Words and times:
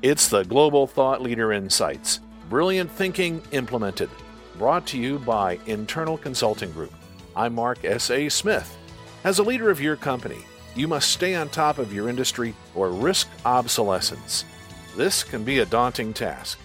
It's 0.00 0.28
the 0.28 0.44
Global 0.44 0.86
Thought 0.86 1.22
Leader 1.22 1.52
Insights 1.52 2.20
Brilliant 2.48 2.88
Thinking 2.88 3.42
Implemented, 3.50 4.08
brought 4.56 4.86
to 4.86 4.96
you 4.96 5.18
by 5.18 5.58
Internal 5.66 6.16
Consulting 6.16 6.70
Group. 6.70 6.92
I'm 7.34 7.56
Mark 7.56 7.84
S.A. 7.84 8.28
Smith. 8.28 8.78
As 9.24 9.40
a 9.40 9.42
leader 9.42 9.70
of 9.70 9.80
your 9.80 9.96
company, 9.96 10.38
you 10.76 10.86
must 10.86 11.10
stay 11.10 11.34
on 11.34 11.48
top 11.48 11.78
of 11.78 11.92
your 11.92 12.08
industry 12.08 12.54
or 12.76 12.90
risk 12.90 13.28
obsolescence. 13.44 14.44
This 14.96 15.24
can 15.24 15.42
be 15.42 15.58
a 15.58 15.66
daunting 15.66 16.14
task. 16.14 16.60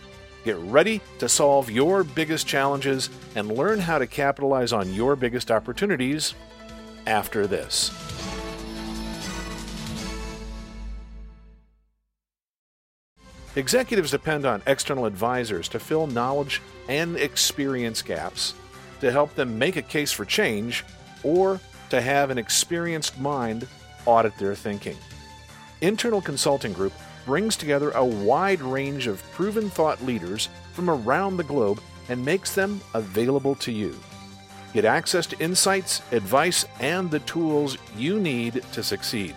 Get 0.45 0.58
ready 0.58 1.02
to 1.17 1.28
solve 1.28 1.72
your 1.72 2.04
biggest 2.04 2.45
challenges 2.45 3.09
and 3.34 3.58
learn 3.58 3.80
how 3.80 3.98
to 3.98 4.06
capitalize 4.06 4.72
on 4.72 4.94
your 4.94 5.16
biggest 5.16 5.50
opportunities 5.50 6.36
after 7.08 7.48
this. 7.48 7.89
Executives 13.56 14.09
depend 14.09 14.46
on 14.46 14.64
external 14.66 15.06
advisors 15.06 15.68
to 15.70 15.80
fill 15.80 16.08
knowledge 16.08 16.59
and 16.90 17.16
experience 17.18 18.02
gaps, 18.02 18.56
to 19.00 19.12
help 19.12 19.36
them 19.36 19.60
make 19.60 19.76
a 19.76 19.82
case 19.82 20.12
for 20.12 20.26
change, 20.26 20.84
or 21.22 21.60
to 21.90 22.02
have 22.02 22.32
an 22.32 22.40
experienced 22.40 23.20
mind 23.20 23.68
audit 24.06 24.36
their 24.38 24.56
thinking. 24.56 24.98
Internal 25.82 26.22
Consulting 26.22 26.73
Group 26.73 26.94
brings 27.26 27.56
together 27.56 27.92
a 27.92 28.04
wide 28.04 28.62
range 28.62 29.06
of 29.06 29.22
proven 29.32 29.70
thought 29.70 30.04
leaders 30.04 30.50
from 30.73 30.90
around 30.90 31.38
the 31.38 31.44
globe 31.44 31.80
and 32.10 32.26
makes 32.26 32.56
them 32.56 32.82
available 32.95 33.54
to 33.56 33.72
you. 33.72 33.95
Get 34.73 34.86
access 34.86 35.28
to 35.28 35.40
insights, 35.40 36.02
advice, 36.12 36.66
and 36.80 37.12
the 37.12 37.20
tools 37.20 37.78
you 37.95 38.20
need 38.20 38.64
to 38.72 38.82
succeed. 38.82 39.36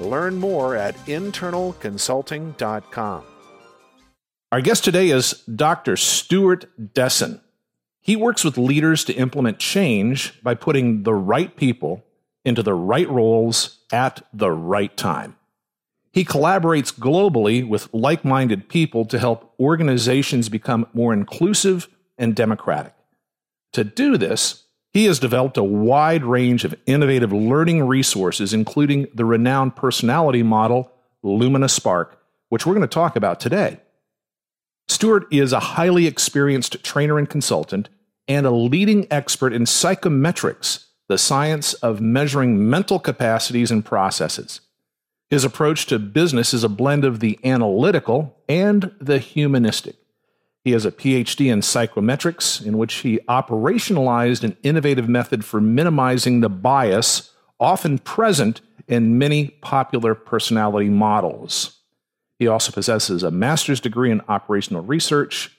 Learn 0.00 0.36
more 0.36 0.74
at 0.74 0.96
internalconsulting.com. 1.06 3.24
Our 4.54 4.60
guest 4.60 4.84
today 4.84 5.10
is 5.10 5.42
Dr. 5.52 5.96
Stewart 5.96 6.66
Desson. 6.94 7.40
He 8.00 8.14
works 8.14 8.44
with 8.44 8.56
leaders 8.56 9.02
to 9.06 9.12
implement 9.12 9.58
change 9.58 10.40
by 10.44 10.54
putting 10.54 11.02
the 11.02 11.12
right 11.12 11.56
people 11.56 12.04
into 12.44 12.62
the 12.62 12.72
right 12.72 13.10
roles 13.10 13.80
at 13.92 14.24
the 14.32 14.52
right 14.52 14.96
time. 14.96 15.34
He 16.12 16.24
collaborates 16.24 16.94
globally 16.94 17.66
with 17.66 17.92
like 17.92 18.24
minded 18.24 18.68
people 18.68 19.04
to 19.06 19.18
help 19.18 19.52
organizations 19.58 20.48
become 20.48 20.86
more 20.94 21.12
inclusive 21.12 21.88
and 22.16 22.36
democratic. 22.36 22.94
To 23.72 23.82
do 23.82 24.16
this, 24.16 24.66
he 24.92 25.06
has 25.06 25.18
developed 25.18 25.56
a 25.56 25.64
wide 25.64 26.22
range 26.22 26.64
of 26.64 26.76
innovative 26.86 27.32
learning 27.32 27.88
resources, 27.88 28.54
including 28.54 29.08
the 29.12 29.24
renowned 29.24 29.74
personality 29.74 30.44
model 30.44 30.92
Lumina 31.24 31.68
Spark, 31.68 32.22
which 32.50 32.64
we're 32.64 32.74
going 32.74 32.82
to 32.82 32.94
talk 32.94 33.16
about 33.16 33.40
today. 33.40 33.80
Stewart 34.94 35.26
is 35.32 35.52
a 35.52 35.58
highly 35.58 36.06
experienced 36.06 36.84
trainer 36.84 37.18
and 37.18 37.28
consultant 37.28 37.88
and 38.28 38.46
a 38.46 38.52
leading 38.52 39.08
expert 39.10 39.52
in 39.52 39.64
psychometrics, 39.64 40.84
the 41.08 41.18
science 41.18 41.74
of 41.74 42.00
measuring 42.00 42.70
mental 42.70 43.00
capacities 43.00 43.72
and 43.72 43.84
processes. 43.84 44.60
His 45.28 45.42
approach 45.42 45.86
to 45.86 45.98
business 45.98 46.54
is 46.54 46.62
a 46.62 46.68
blend 46.68 47.04
of 47.04 47.18
the 47.18 47.40
analytical 47.42 48.36
and 48.48 48.94
the 49.00 49.18
humanistic. 49.18 49.96
He 50.62 50.70
has 50.70 50.86
a 50.86 50.92
PhD 50.92 51.52
in 51.52 51.58
psychometrics, 51.58 52.64
in 52.64 52.78
which 52.78 52.94
he 52.98 53.18
operationalized 53.28 54.44
an 54.44 54.56
innovative 54.62 55.08
method 55.08 55.44
for 55.44 55.60
minimizing 55.60 56.38
the 56.38 56.48
bias 56.48 57.32
often 57.58 57.98
present 57.98 58.60
in 58.86 59.18
many 59.18 59.48
popular 59.60 60.14
personality 60.14 60.88
models. 60.88 61.80
He 62.44 62.48
also 62.48 62.72
possesses 62.72 63.22
a 63.22 63.30
master's 63.30 63.80
degree 63.80 64.10
in 64.10 64.20
operational 64.28 64.82
research, 64.82 65.56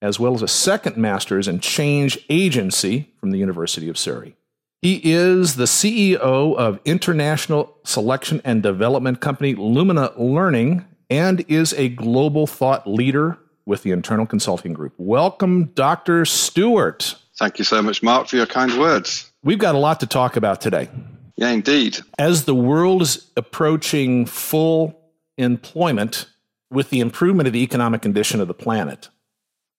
as 0.00 0.20
well 0.20 0.34
as 0.34 0.42
a 0.42 0.46
second 0.46 0.96
master's 0.96 1.48
in 1.48 1.58
change 1.58 2.16
agency 2.30 3.12
from 3.18 3.32
the 3.32 3.38
University 3.38 3.88
of 3.88 3.98
Surrey. 3.98 4.36
He 4.80 5.00
is 5.02 5.56
the 5.56 5.64
CEO 5.64 6.54
of 6.56 6.78
international 6.84 7.76
selection 7.82 8.40
and 8.44 8.62
development 8.62 9.20
company 9.20 9.56
Lumina 9.56 10.12
Learning 10.16 10.84
and 11.10 11.44
is 11.48 11.72
a 11.72 11.88
global 11.88 12.46
thought 12.46 12.86
leader 12.86 13.36
with 13.66 13.82
the 13.82 13.90
Internal 13.90 14.24
Consulting 14.24 14.74
Group. 14.74 14.94
Welcome, 14.96 15.72
Dr. 15.74 16.24
Stewart. 16.24 17.16
Thank 17.36 17.58
you 17.58 17.64
so 17.64 17.82
much, 17.82 18.00
Mark, 18.00 18.28
for 18.28 18.36
your 18.36 18.46
kind 18.46 18.78
words. 18.78 19.28
We've 19.42 19.58
got 19.58 19.74
a 19.74 19.78
lot 19.78 19.98
to 19.98 20.06
talk 20.06 20.36
about 20.36 20.60
today. 20.60 20.88
Yeah, 21.34 21.48
indeed. 21.48 21.98
As 22.16 22.44
the 22.44 22.54
world 22.54 23.02
is 23.02 23.28
approaching 23.36 24.24
full 24.24 24.94
employment 25.38 26.26
with 26.70 26.90
the 26.90 27.00
improvement 27.00 27.46
of 27.46 27.52
the 27.52 27.62
economic 27.62 28.02
condition 28.02 28.40
of 28.40 28.48
the 28.48 28.54
planet. 28.54 29.08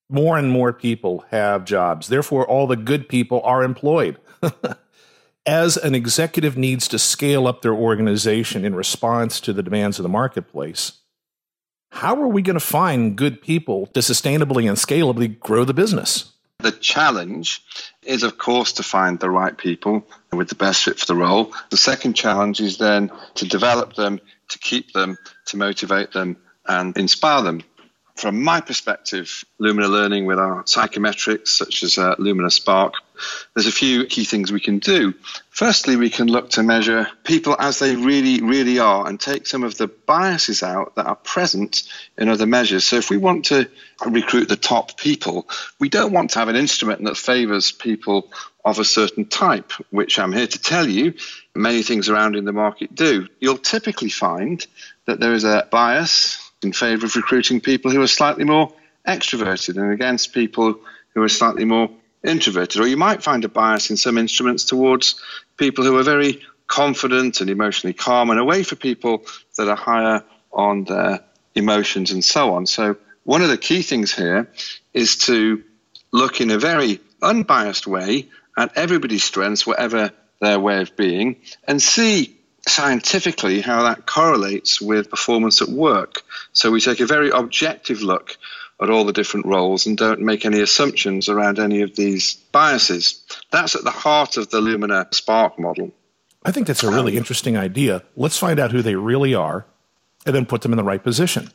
More 0.10 0.38
and 0.38 0.50
more 0.50 0.74
people 0.74 1.26
have 1.30 1.66
jobs. 1.66 2.08
Therefore, 2.08 2.48
all 2.48 2.66
the 2.66 2.76
good 2.76 3.08
people 3.08 3.42
are 3.44 3.64
employed. 3.64 4.18
As 5.46 5.78
an 5.78 5.94
executive 5.94 6.58
needs 6.58 6.88
to 6.88 7.00
scale 7.00 7.48
up 7.48 7.62
their 7.62 7.74
organization 7.74 8.66
in 8.66 8.76
response 8.76 9.40
to 9.42 9.54
the 9.54 9.64
demands 9.64 10.00
of 10.00 10.04
the 10.04 10.10
marketplace, 10.10 10.94
how 11.92 12.22
are 12.22 12.28
we 12.28 12.42
going 12.42 12.56
to 12.56 12.60
find 12.60 13.16
good 13.16 13.42
people 13.42 13.88
to 13.88 14.00
sustainably 14.00 14.68
and 14.68 14.78
scalably 14.78 15.40
grow 15.40 15.64
the 15.64 15.74
business? 15.74 16.34
The 16.60 16.72
challenge 16.72 17.64
is, 18.04 18.24
of 18.24 18.38
course, 18.38 18.74
to 18.74 18.84
find 18.84 19.20
the 19.20 19.30
right 19.30 19.58
people 19.58 20.06
with 20.32 20.50
the 20.50 20.56
best 20.56 20.84
fit 20.84 21.00
for 21.00 21.06
the 21.06 21.16
role. 21.16 21.54
The 21.70 21.78
second 21.78 22.16
challenge 22.16 22.60
is 22.60 22.78
then 22.78 23.12
to 23.36 23.48
develop 23.48 23.96
them, 23.96 24.20
to 24.50 24.60
keep 24.60 24.92
them, 24.94 25.18
to 25.48 25.58
motivate 25.58 26.12
them, 26.12 26.38
and 26.68 26.96
inspire 26.98 27.42
them. 27.42 27.62
From 28.20 28.44
my 28.44 28.60
perspective, 28.60 29.46
Lumina 29.60 29.88
Learning 29.88 30.26
with 30.26 30.40
our 30.40 30.64
psychometrics, 30.64 31.48
such 31.48 31.84
as 31.84 31.98
uh, 31.98 32.16
Lumina 32.20 32.52
Spark, 32.52 32.96
there's 33.56 33.68
a 33.68 33.72
few 33.72 34.06
key 34.08 34.26
things 34.26 34.52
we 34.52 34.60
can 34.60 34.80
do. 34.80 35.14
Firstly, 35.52 35.96
we 35.96 36.10
can 36.10 36.28
look 36.28 36.50
to 36.52 36.64
measure 36.64 37.08
people 37.24 37.56
as 37.58 37.80
they 37.80 37.96
really, 37.96 38.42
really 38.42 38.78
are 38.78 39.08
and 39.08 39.18
take 39.18 39.48
some 39.48 39.64
of 39.64 39.78
the 39.78 39.88
biases 39.88 40.64
out 40.64 40.96
that 40.96 41.06
are 41.06 41.16
present 41.16 41.84
in 42.18 42.28
other 42.28 42.46
measures. 42.46 42.84
So, 42.84 42.98
if 42.98 43.10
we 43.10 43.16
want 43.16 43.46
to 43.46 43.70
recruit 44.06 44.50
the 44.50 44.58
top 44.58 44.98
people, 44.98 45.48
we 45.80 45.88
don't 45.88 46.12
want 46.12 46.32
to 46.32 46.40
have 46.40 46.50
an 46.50 46.58
instrument 46.58 47.06
that 47.06 47.16
favors 47.16 47.72
people 47.72 48.34
of 48.66 48.80
a 48.80 48.86
certain 48.86 49.28
type, 49.28 49.72
which 49.92 50.20
I'm 50.20 50.34
here 50.34 50.48
to 50.48 50.62
tell 50.62 50.90
you 50.90 51.14
many 51.56 51.84
things 51.84 52.10
around 52.10 52.36
in 52.36 52.44
the 52.44 52.52
market 52.52 52.94
do. 52.94 53.30
You'll 53.40 53.60
typically 53.60 54.10
find 54.10 54.68
that 55.06 55.22
there 55.22 55.34
is 55.34 55.46
a 55.46 55.66
bias 55.72 56.49
in 56.64 56.74
favor 56.74 57.06
of 57.06 57.16
recruiting 57.16 57.62
people 57.62 57.92
who 57.92 58.02
are 58.02 58.08
slightly 58.08 58.44
more 58.44 58.74
extroverted 59.08 59.78
and 59.78 59.92
against 59.92 60.34
people 60.34 60.80
who 61.14 61.24
are 61.24 61.30
slightly 61.30 61.66
more 61.66 61.90
introverted. 62.24 62.82
Or 62.82 62.88
you 62.88 62.98
might 62.98 63.24
find 63.24 63.46
a 63.46 63.50
bias 63.50 63.90
in 63.90 63.98
some 63.98 64.18
instruments 64.18 64.66
towards 64.66 65.16
people 65.58 65.86
who 65.86 65.98
are 65.98 66.04
very 66.04 66.42
confident 66.68 67.42
and 67.42 67.50
emotionally 67.50 67.94
calm 67.94 68.30
and 68.30 68.40
away 68.40 68.64
for 68.64 68.76
people 68.76 69.24
that 69.58 69.68
are 69.68 69.76
higher 69.76 70.24
on 70.52 70.84
their 70.84 71.22
emotions 71.56 72.12
and 72.12 72.24
so 72.24 72.54
on. 72.54 72.66
So, 72.66 72.98
one 73.24 73.42
of 73.42 73.50
the 73.50 73.58
key 73.58 73.82
things 73.82 74.14
here 74.14 74.52
is 74.94 75.18
to 75.18 75.64
look 76.12 76.42
in 76.42 76.52
a 76.52 76.58
very 76.58 77.00
unbiased 77.22 77.86
way 77.86 78.28
at 78.58 78.78
everybody's 78.78 79.24
strengths, 79.24 79.68
whatever 79.68 80.12
their 80.42 80.60
way 80.60 80.82
of 80.82 80.96
being, 80.96 81.42
and 81.68 81.82
see 81.82 82.39
scientifically 82.70 83.62
how 83.62 83.84
that 83.84 84.06
correlates 84.06 84.82
with 84.82 85.10
performance 85.10 85.62
at 85.62 85.70
work. 85.70 86.24
So 86.54 86.72
we 86.72 86.82
take 86.82 87.00
a 87.00 87.06
very 87.06 87.30
objective 87.30 88.02
look 88.02 88.38
at 88.82 88.90
all 88.90 89.04
the 89.04 89.14
different 89.14 89.46
roles 89.46 89.86
and 89.86 89.98
don't 89.98 90.22
make 90.22 90.46
any 90.46 90.62
assumptions 90.62 91.28
around 91.28 91.60
any 91.60 91.82
of 91.82 91.96
these 91.96 92.36
biases. 92.52 93.22
That's 93.52 93.76
at 93.76 93.84
the 93.84 93.92
heart 93.92 94.38
of 94.38 94.50
the 94.50 94.62
Lumina 94.62 95.08
Spark 95.12 95.60
model. 95.60 95.92
I 96.46 96.52
think 96.52 96.68
that's 96.68 96.84
a 96.84 96.90
really 96.90 97.12
um, 97.14 97.18
interesting 97.18 97.58
idea. 97.58 98.04
Let's 98.16 98.38
find 98.38 98.60
out 98.60 98.72
who 98.72 98.82
they 98.82 98.96
really 98.96 99.36
are 99.36 99.66
and 100.26 100.34
then 100.34 100.46
put 100.46 100.62
them 100.62 100.72
in 100.72 100.78
the 100.78 100.84
right 100.84 101.04
position. 101.04 101.52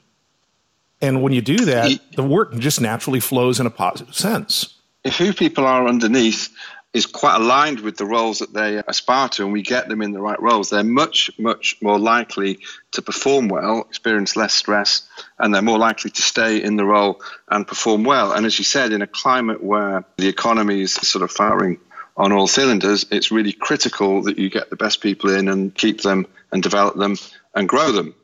And 1.00 1.22
when 1.22 1.32
you 1.32 1.40
do 1.40 1.64
that, 1.66 1.98
the 2.14 2.22
work 2.22 2.54
just 2.56 2.80
naturally 2.80 3.20
flows 3.20 3.60
in 3.60 3.66
a 3.66 3.70
positive 3.70 4.14
sense. 4.14 4.74
If 5.02 5.16
who 5.16 5.32
people 5.32 5.66
are 5.66 5.86
underneath 5.86 6.48
is 6.94 7.06
quite 7.06 7.36
aligned 7.36 7.80
with 7.80 7.96
the 7.96 8.06
roles 8.06 8.38
that 8.38 8.54
they 8.54 8.80
aspire 8.86 9.28
to 9.28 9.42
and 9.42 9.52
we 9.52 9.62
get 9.62 9.88
them 9.88 10.00
in 10.00 10.12
the 10.12 10.20
right 10.20 10.40
roles, 10.40 10.70
they're 10.70 10.84
much, 10.84 11.28
much 11.38 11.76
more 11.82 11.98
likely 11.98 12.60
to 12.92 13.02
perform 13.02 13.48
well, 13.48 13.80
experience 13.80 14.36
less 14.36 14.54
stress, 14.54 15.02
and 15.40 15.52
they're 15.52 15.60
more 15.60 15.78
likely 15.78 16.12
to 16.12 16.22
stay 16.22 16.62
in 16.62 16.76
the 16.76 16.84
role 16.84 17.20
and 17.50 17.66
perform 17.66 18.04
well. 18.04 18.32
And 18.32 18.46
as 18.46 18.56
you 18.58 18.64
said, 18.64 18.92
in 18.92 19.02
a 19.02 19.08
climate 19.08 19.62
where 19.62 20.04
the 20.18 20.28
economy 20.28 20.82
is 20.82 20.94
sort 20.94 21.24
of 21.24 21.32
firing 21.32 21.80
on 22.16 22.30
all 22.30 22.46
cylinders, 22.46 23.04
it's 23.10 23.32
really 23.32 23.52
critical 23.52 24.22
that 24.22 24.38
you 24.38 24.48
get 24.48 24.70
the 24.70 24.76
best 24.76 25.00
people 25.00 25.30
in 25.30 25.48
and 25.48 25.74
keep 25.74 26.00
them 26.02 26.28
and 26.52 26.62
develop 26.62 26.94
them 26.94 27.16
and 27.56 27.68
grow 27.68 27.90
them. 27.90 28.14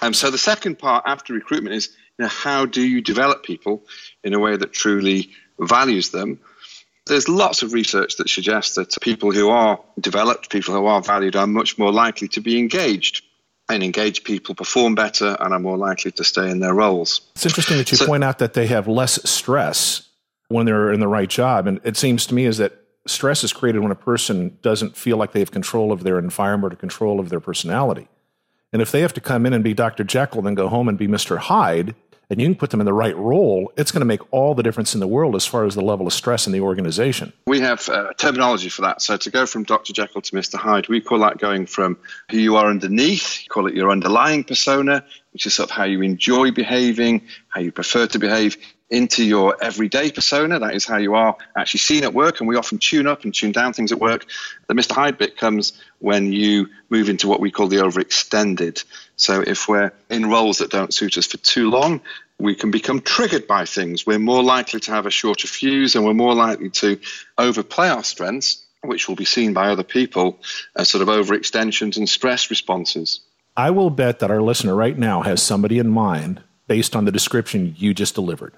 And 0.00 0.16
so 0.16 0.30
the 0.30 0.38
second 0.38 0.78
part 0.78 1.04
after 1.06 1.34
recruitment 1.34 1.76
is 1.76 1.94
you 2.18 2.24
know, 2.24 2.28
how 2.28 2.64
do 2.64 2.80
you 2.80 3.02
develop 3.02 3.42
people 3.42 3.82
in 4.24 4.32
a 4.32 4.38
way 4.38 4.56
that 4.56 4.72
truly 4.72 5.30
values 5.58 6.10
them? 6.10 6.38
There's 7.10 7.28
lots 7.28 7.62
of 7.62 7.72
research 7.72 8.16
that 8.16 8.30
suggests 8.30 8.76
that 8.76 8.96
people 9.00 9.32
who 9.32 9.50
are 9.50 9.80
developed, 9.98 10.48
people 10.48 10.74
who 10.74 10.86
are 10.86 11.02
valued, 11.02 11.34
are 11.34 11.46
much 11.46 11.76
more 11.76 11.92
likely 11.92 12.28
to 12.28 12.40
be 12.40 12.56
engaged. 12.58 13.24
And 13.68 13.82
engaged 13.82 14.24
people 14.24 14.54
perform 14.54 14.94
better 14.94 15.36
and 15.40 15.52
are 15.52 15.58
more 15.60 15.76
likely 15.76 16.12
to 16.12 16.24
stay 16.24 16.50
in 16.50 16.60
their 16.60 16.74
roles. 16.74 17.20
It's 17.34 17.46
interesting 17.46 17.78
that 17.78 17.90
you 17.90 17.96
so, 17.96 18.06
point 18.06 18.24
out 18.24 18.38
that 18.38 18.54
they 18.54 18.66
have 18.68 18.88
less 18.88 19.28
stress 19.28 20.08
when 20.48 20.66
they're 20.66 20.92
in 20.92 21.00
the 21.00 21.08
right 21.08 21.28
job. 21.28 21.66
And 21.66 21.80
it 21.84 21.96
seems 21.96 22.26
to 22.26 22.34
me 22.34 22.46
is 22.46 22.58
that 22.58 22.72
stress 23.06 23.44
is 23.44 23.52
created 23.52 23.80
when 23.80 23.92
a 23.92 23.96
person 23.96 24.58
doesn't 24.62 24.96
feel 24.96 25.16
like 25.16 25.32
they 25.32 25.40
have 25.40 25.50
control 25.50 25.92
of 25.92 26.02
their 26.02 26.18
environment 26.18 26.72
or 26.72 26.76
control 26.76 27.20
of 27.20 27.28
their 27.28 27.40
personality. 27.40 28.08
And 28.72 28.80
if 28.82 28.92
they 28.92 29.00
have 29.00 29.12
to 29.14 29.20
come 29.20 29.46
in 29.46 29.52
and 29.52 29.64
be 29.64 29.74
Dr. 29.74 30.04
Jekyll 30.04 30.38
and 30.38 30.46
then 30.46 30.54
go 30.54 30.68
home 30.68 30.88
and 30.88 30.96
be 30.96 31.08
Mr. 31.08 31.38
Hyde, 31.38 31.94
and 32.30 32.40
you 32.40 32.46
can 32.46 32.54
put 32.54 32.70
them 32.70 32.80
in 32.80 32.86
the 32.86 32.92
right 32.92 33.16
role, 33.16 33.72
it's 33.76 33.90
going 33.90 34.00
to 34.00 34.06
make 34.06 34.20
all 34.32 34.54
the 34.54 34.62
difference 34.62 34.94
in 34.94 35.00
the 35.00 35.08
world 35.08 35.34
as 35.34 35.44
far 35.44 35.64
as 35.64 35.74
the 35.74 35.82
level 35.82 36.06
of 36.06 36.12
stress 36.12 36.46
in 36.46 36.52
the 36.52 36.60
organization. 36.60 37.32
We 37.46 37.60
have 37.60 37.88
uh, 37.88 38.12
terminology 38.16 38.68
for 38.68 38.82
that. 38.82 39.02
So 39.02 39.16
to 39.16 39.30
go 39.30 39.46
from 39.46 39.64
Dr. 39.64 39.92
Jekyll 39.92 40.22
to 40.22 40.32
Mr. 40.32 40.54
Hyde, 40.54 40.88
we 40.88 41.00
call 41.00 41.18
that 41.18 41.38
going 41.38 41.66
from 41.66 41.98
who 42.30 42.38
you 42.38 42.56
are 42.56 42.68
underneath, 42.68 43.44
call 43.48 43.66
it 43.66 43.74
your 43.74 43.90
underlying 43.90 44.44
persona, 44.44 45.04
which 45.32 45.44
is 45.44 45.54
sort 45.54 45.70
of 45.70 45.76
how 45.76 45.84
you 45.84 46.02
enjoy 46.02 46.52
behaving, 46.52 47.22
how 47.48 47.60
you 47.60 47.72
prefer 47.72 48.06
to 48.06 48.18
behave, 48.18 48.56
into 48.90 49.24
your 49.24 49.56
everyday 49.62 50.10
persona. 50.10 50.58
That 50.58 50.74
is 50.74 50.84
how 50.84 50.96
you 50.96 51.14
are 51.14 51.36
actually 51.56 51.78
seen 51.78 52.04
at 52.04 52.12
work. 52.12 52.40
And 52.40 52.48
we 52.48 52.56
often 52.56 52.78
tune 52.78 53.06
up 53.06 53.24
and 53.24 53.32
tune 53.32 53.52
down 53.52 53.72
things 53.72 53.92
at 53.92 54.00
work. 54.00 54.26
The 54.66 54.74
Mr. 54.74 54.92
Hyde 54.92 55.16
bit 55.16 55.36
comes 55.36 55.72
when 56.00 56.32
you 56.32 56.68
move 56.90 57.08
into 57.08 57.28
what 57.28 57.40
we 57.40 57.50
call 57.50 57.68
the 57.68 57.76
overextended. 57.76 58.84
So 59.16 59.42
if 59.42 59.68
we're 59.68 59.92
in 60.08 60.26
roles 60.26 60.58
that 60.58 60.70
don't 60.70 60.92
suit 60.92 61.16
us 61.16 61.26
for 61.26 61.36
too 61.38 61.70
long, 61.70 62.00
we 62.38 62.54
can 62.54 62.70
become 62.70 63.00
triggered 63.00 63.46
by 63.46 63.64
things. 63.64 64.06
We're 64.06 64.18
more 64.18 64.42
likely 64.42 64.80
to 64.80 64.90
have 64.92 65.06
a 65.06 65.10
shorter 65.10 65.46
fuse 65.46 65.94
and 65.94 66.04
we're 66.04 66.14
more 66.14 66.34
likely 66.34 66.70
to 66.70 66.98
overplay 67.38 67.88
our 67.90 68.02
strengths, 68.02 68.64
which 68.82 69.08
will 69.08 69.16
be 69.16 69.26
seen 69.26 69.52
by 69.52 69.68
other 69.68 69.82
people 69.84 70.38
as 70.74 70.88
sort 70.88 71.02
of 71.02 71.08
overextensions 71.08 71.96
and 71.96 72.08
stress 72.08 72.50
responses. 72.50 73.20
I 73.56 73.70
will 73.70 73.90
bet 73.90 74.20
that 74.20 74.30
our 74.30 74.40
listener 74.40 74.74
right 74.74 74.96
now 74.96 75.22
has 75.22 75.42
somebody 75.42 75.78
in 75.78 75.90
mind 75.90 76.40
based 76.66 76.96
on 76.96 77.04
the 77.04 77.12
description 77.12 77.74
you 77.76 77.92
just 77.92 78.14
delivered. 78.14 78.54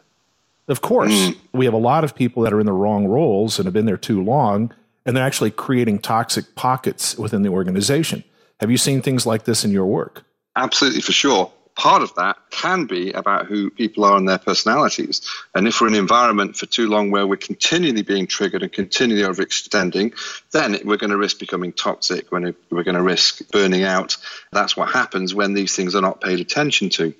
Of 0.68 0.80
course, 0.80 1.12
mm. 1.12 1.36
we 1.52 1.64
have 1.64 1.74
a 1.74 1.78
lot 1.78 2.04
of 2.04 2.14
people 2.14 2.42
that 2.44 2.52
are 2.52 2.60
in 2.60 2.66
the 2.66 2.72
wrong 2.72 3.06
roles 3.06 3.58
and 3.58 3.66
have 3.66 3.74
been 3.74 3.86
there 3.86 3.96
too 3.96 4.22
long, 4.22 4.72
and 5.04 5.16
they're 5.16 5.24
actually 5.24 5.50
creating 5.50 5.98
toxic 5.98 6.54
pockets 6.54 7.18
within 7.18 7.42
the 7.42 7.48
organization. 7.48 8.22
Have 8.60 8.70
you 8.70 8.78
seen 8.78 9.02
things 9.02 9.26
like 9.26 9.44
this 9.44 9.64
in 9.64 9.72
your 9.72 9.86
work? 9.86 10.24
Absolutely, 10.54 11.00
for 11.00 11.12
sure. 11.12 11.52
Part 11.74 12.02
of 12.02 12.14
that 12.16 12.36
can 12.50 12.84
be 12.84 13.12
about 13.12 13.46
who 13.46 13.70
people 13.70 14.04
are 14.04 14.18
and 14.18 14.28
their 14.28 14.38
personalities. 14.38 15.22
And 15.54 15.66
if 15.66 15.80
we're 15.80 15.88
in 15.88 15.94
an 15.94 16.00
environment 16.00 16.54
for 16.54 16.66
too 16.66 16.86
long 16.86 17.10
where 17.10 17.26
we're 17.26 17.36
continually 17.36 18.02
being 18.02 18.26
triggered 18.26 18.62
and 18.62 18.70
continually 18.70 19.22
overextending, 19.22 20.12
then 20.52 20.78
we're 20.84 20.98
going 20.98 21.10
to 21.10 21.16
risk 21.16 21.38
becoming 21.38 21.72
toxic, 21.72 22.30
when 22.30 22.54
we're 22.70 22.84
going 22.84 22.94
to 22.94 23.02
risk 23.02 23.50
burning 23.50 23.84
out. 23.84 24.18
That's 24.52 24.76
what 24.76 24.90
happens 24.90 25.34
when 25.34 25.54
these 25.54 25.74
things 25.74 25.94
are 25.94 26.02
not 26.02 26.20
paid 26.20 26.40
attention 26.40 26.90
to. 26.90 27.14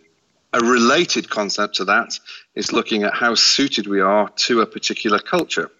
A 0.54 0.60
related 0.60 1.31
concept 1.31 1.76
to 1.76 1.84
that 1.87 2.19
is 2.54 2.72
looking 2.72 3.04
at 3.04 3.14
how 3.14 3.34
suited 3.34 3.87
we 3.87 4.00
are 4.00 4.28
to 4.31 4.60
a 4.60 4.66
particular 4.66 5.19
culture. 5.19 5.70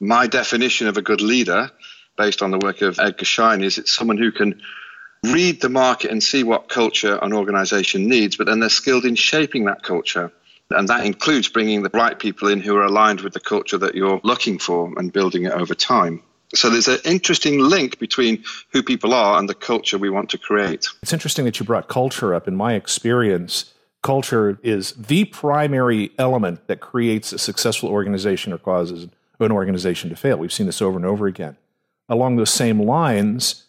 My 0.00 0.26
definition 0.26 0.88
of 0.88 0.96
a 0.96 1.02
good 1.02 1.20
leader, 1.20 1.70
based 2.16 2.42
on 2.42 2.50
the 2.50 2.58
work 2.58 2.82
of 2.82 2.98
Edgar 2.98 3.24
Schein, 3.24 3.62
is 3.62 3.78
it's 3.78 3.94
someone 3.94 4.18
who 4.18 4.32
can 4.32 4.60
read 5.24 5.60
the 5.60 5.68
market 5.68 6.10
and 6.10 6.22
see 6.22 6.42
what 6.42 6.68
culture 6.68 7.16
an 7.22 7.32
organization 7.32 8.08
needs, 8.08 8.36
but 8.36 8.46
then 8.46 8.58
they're 8.58 8.68
skilled 8.68 9.04
in 9.04 9.14
shaping 9.14 9.64
that 9.66 9.82
culture. 9.82 10.32
And 10.70 10.88
that 10.88 11.06
includes 11.06 11.48
bringing 11.48 11.82
the 11.82 11.90
right 11.94 12.18
people 12.18 12.48
in 12.48 12.60
who 12.60 12.76
are 12.76 12.84
aligned 12.84 13.20
with 13.20 13.32
the 13.32 13.40
culture 13.40 13.78
that 13.78 13.94
you're 13.94 14.20
looking 14.22 14.58
for 14.58 14.92
and 14.98 15.12
building 15.12 15.44
it 15.44 15.52
over 15.52 15.74
time. 15.74 16.22
So 16.54 16.70
there's 16.70 16.88
an 16.88 16.98
interesting 17.04 17.58
link 17.60 17.98
between 17.98 18.42
who 18.72 18.82
people 18.82 19.14
are 19.14 19.38
and 19.38 19.48
the 19.48 19.54
culture 19.54 19.98
we 19.98 20.10
want 20.10 20.30
to 20.30 20.38
create. 20.38 20.88
It's 21.02 21.12
interesting 21.12 21.44
that 21.44 21.60
you 21.60 21.66
brought 21.66 21.88
culture 21.88 22.34
up. 22.34 22.48
In 22.48 22.56
my 22.56 22.74
experience, 22.74 23.72
culture 24.08 24.58
is 24.62 24.92
the 24.92 25.26
primary 25.26 26.10
element 26.16 26.66
that 26.66 26.80
creates 26.80 27.30
a 27.30 27.38
successful 27.38 27.90
organization 27.90 28.54
or 28.54 28.56
causes 28.56 29.06
an 29.38 29.52
organization 29.52 30.08
to 30.08 30.16
fail. 30.16 30.38
We've 30.38 30.50
seen 30.50 30.64
this 30.64 30.80
over 30.80 30.96
and 30.96 31.04
over 31.04 31.26
again. 31.26 31.58
Along 32.08 32.36
those 32.36 32.48
same 32.48 32.80
lines, 32.80 33.66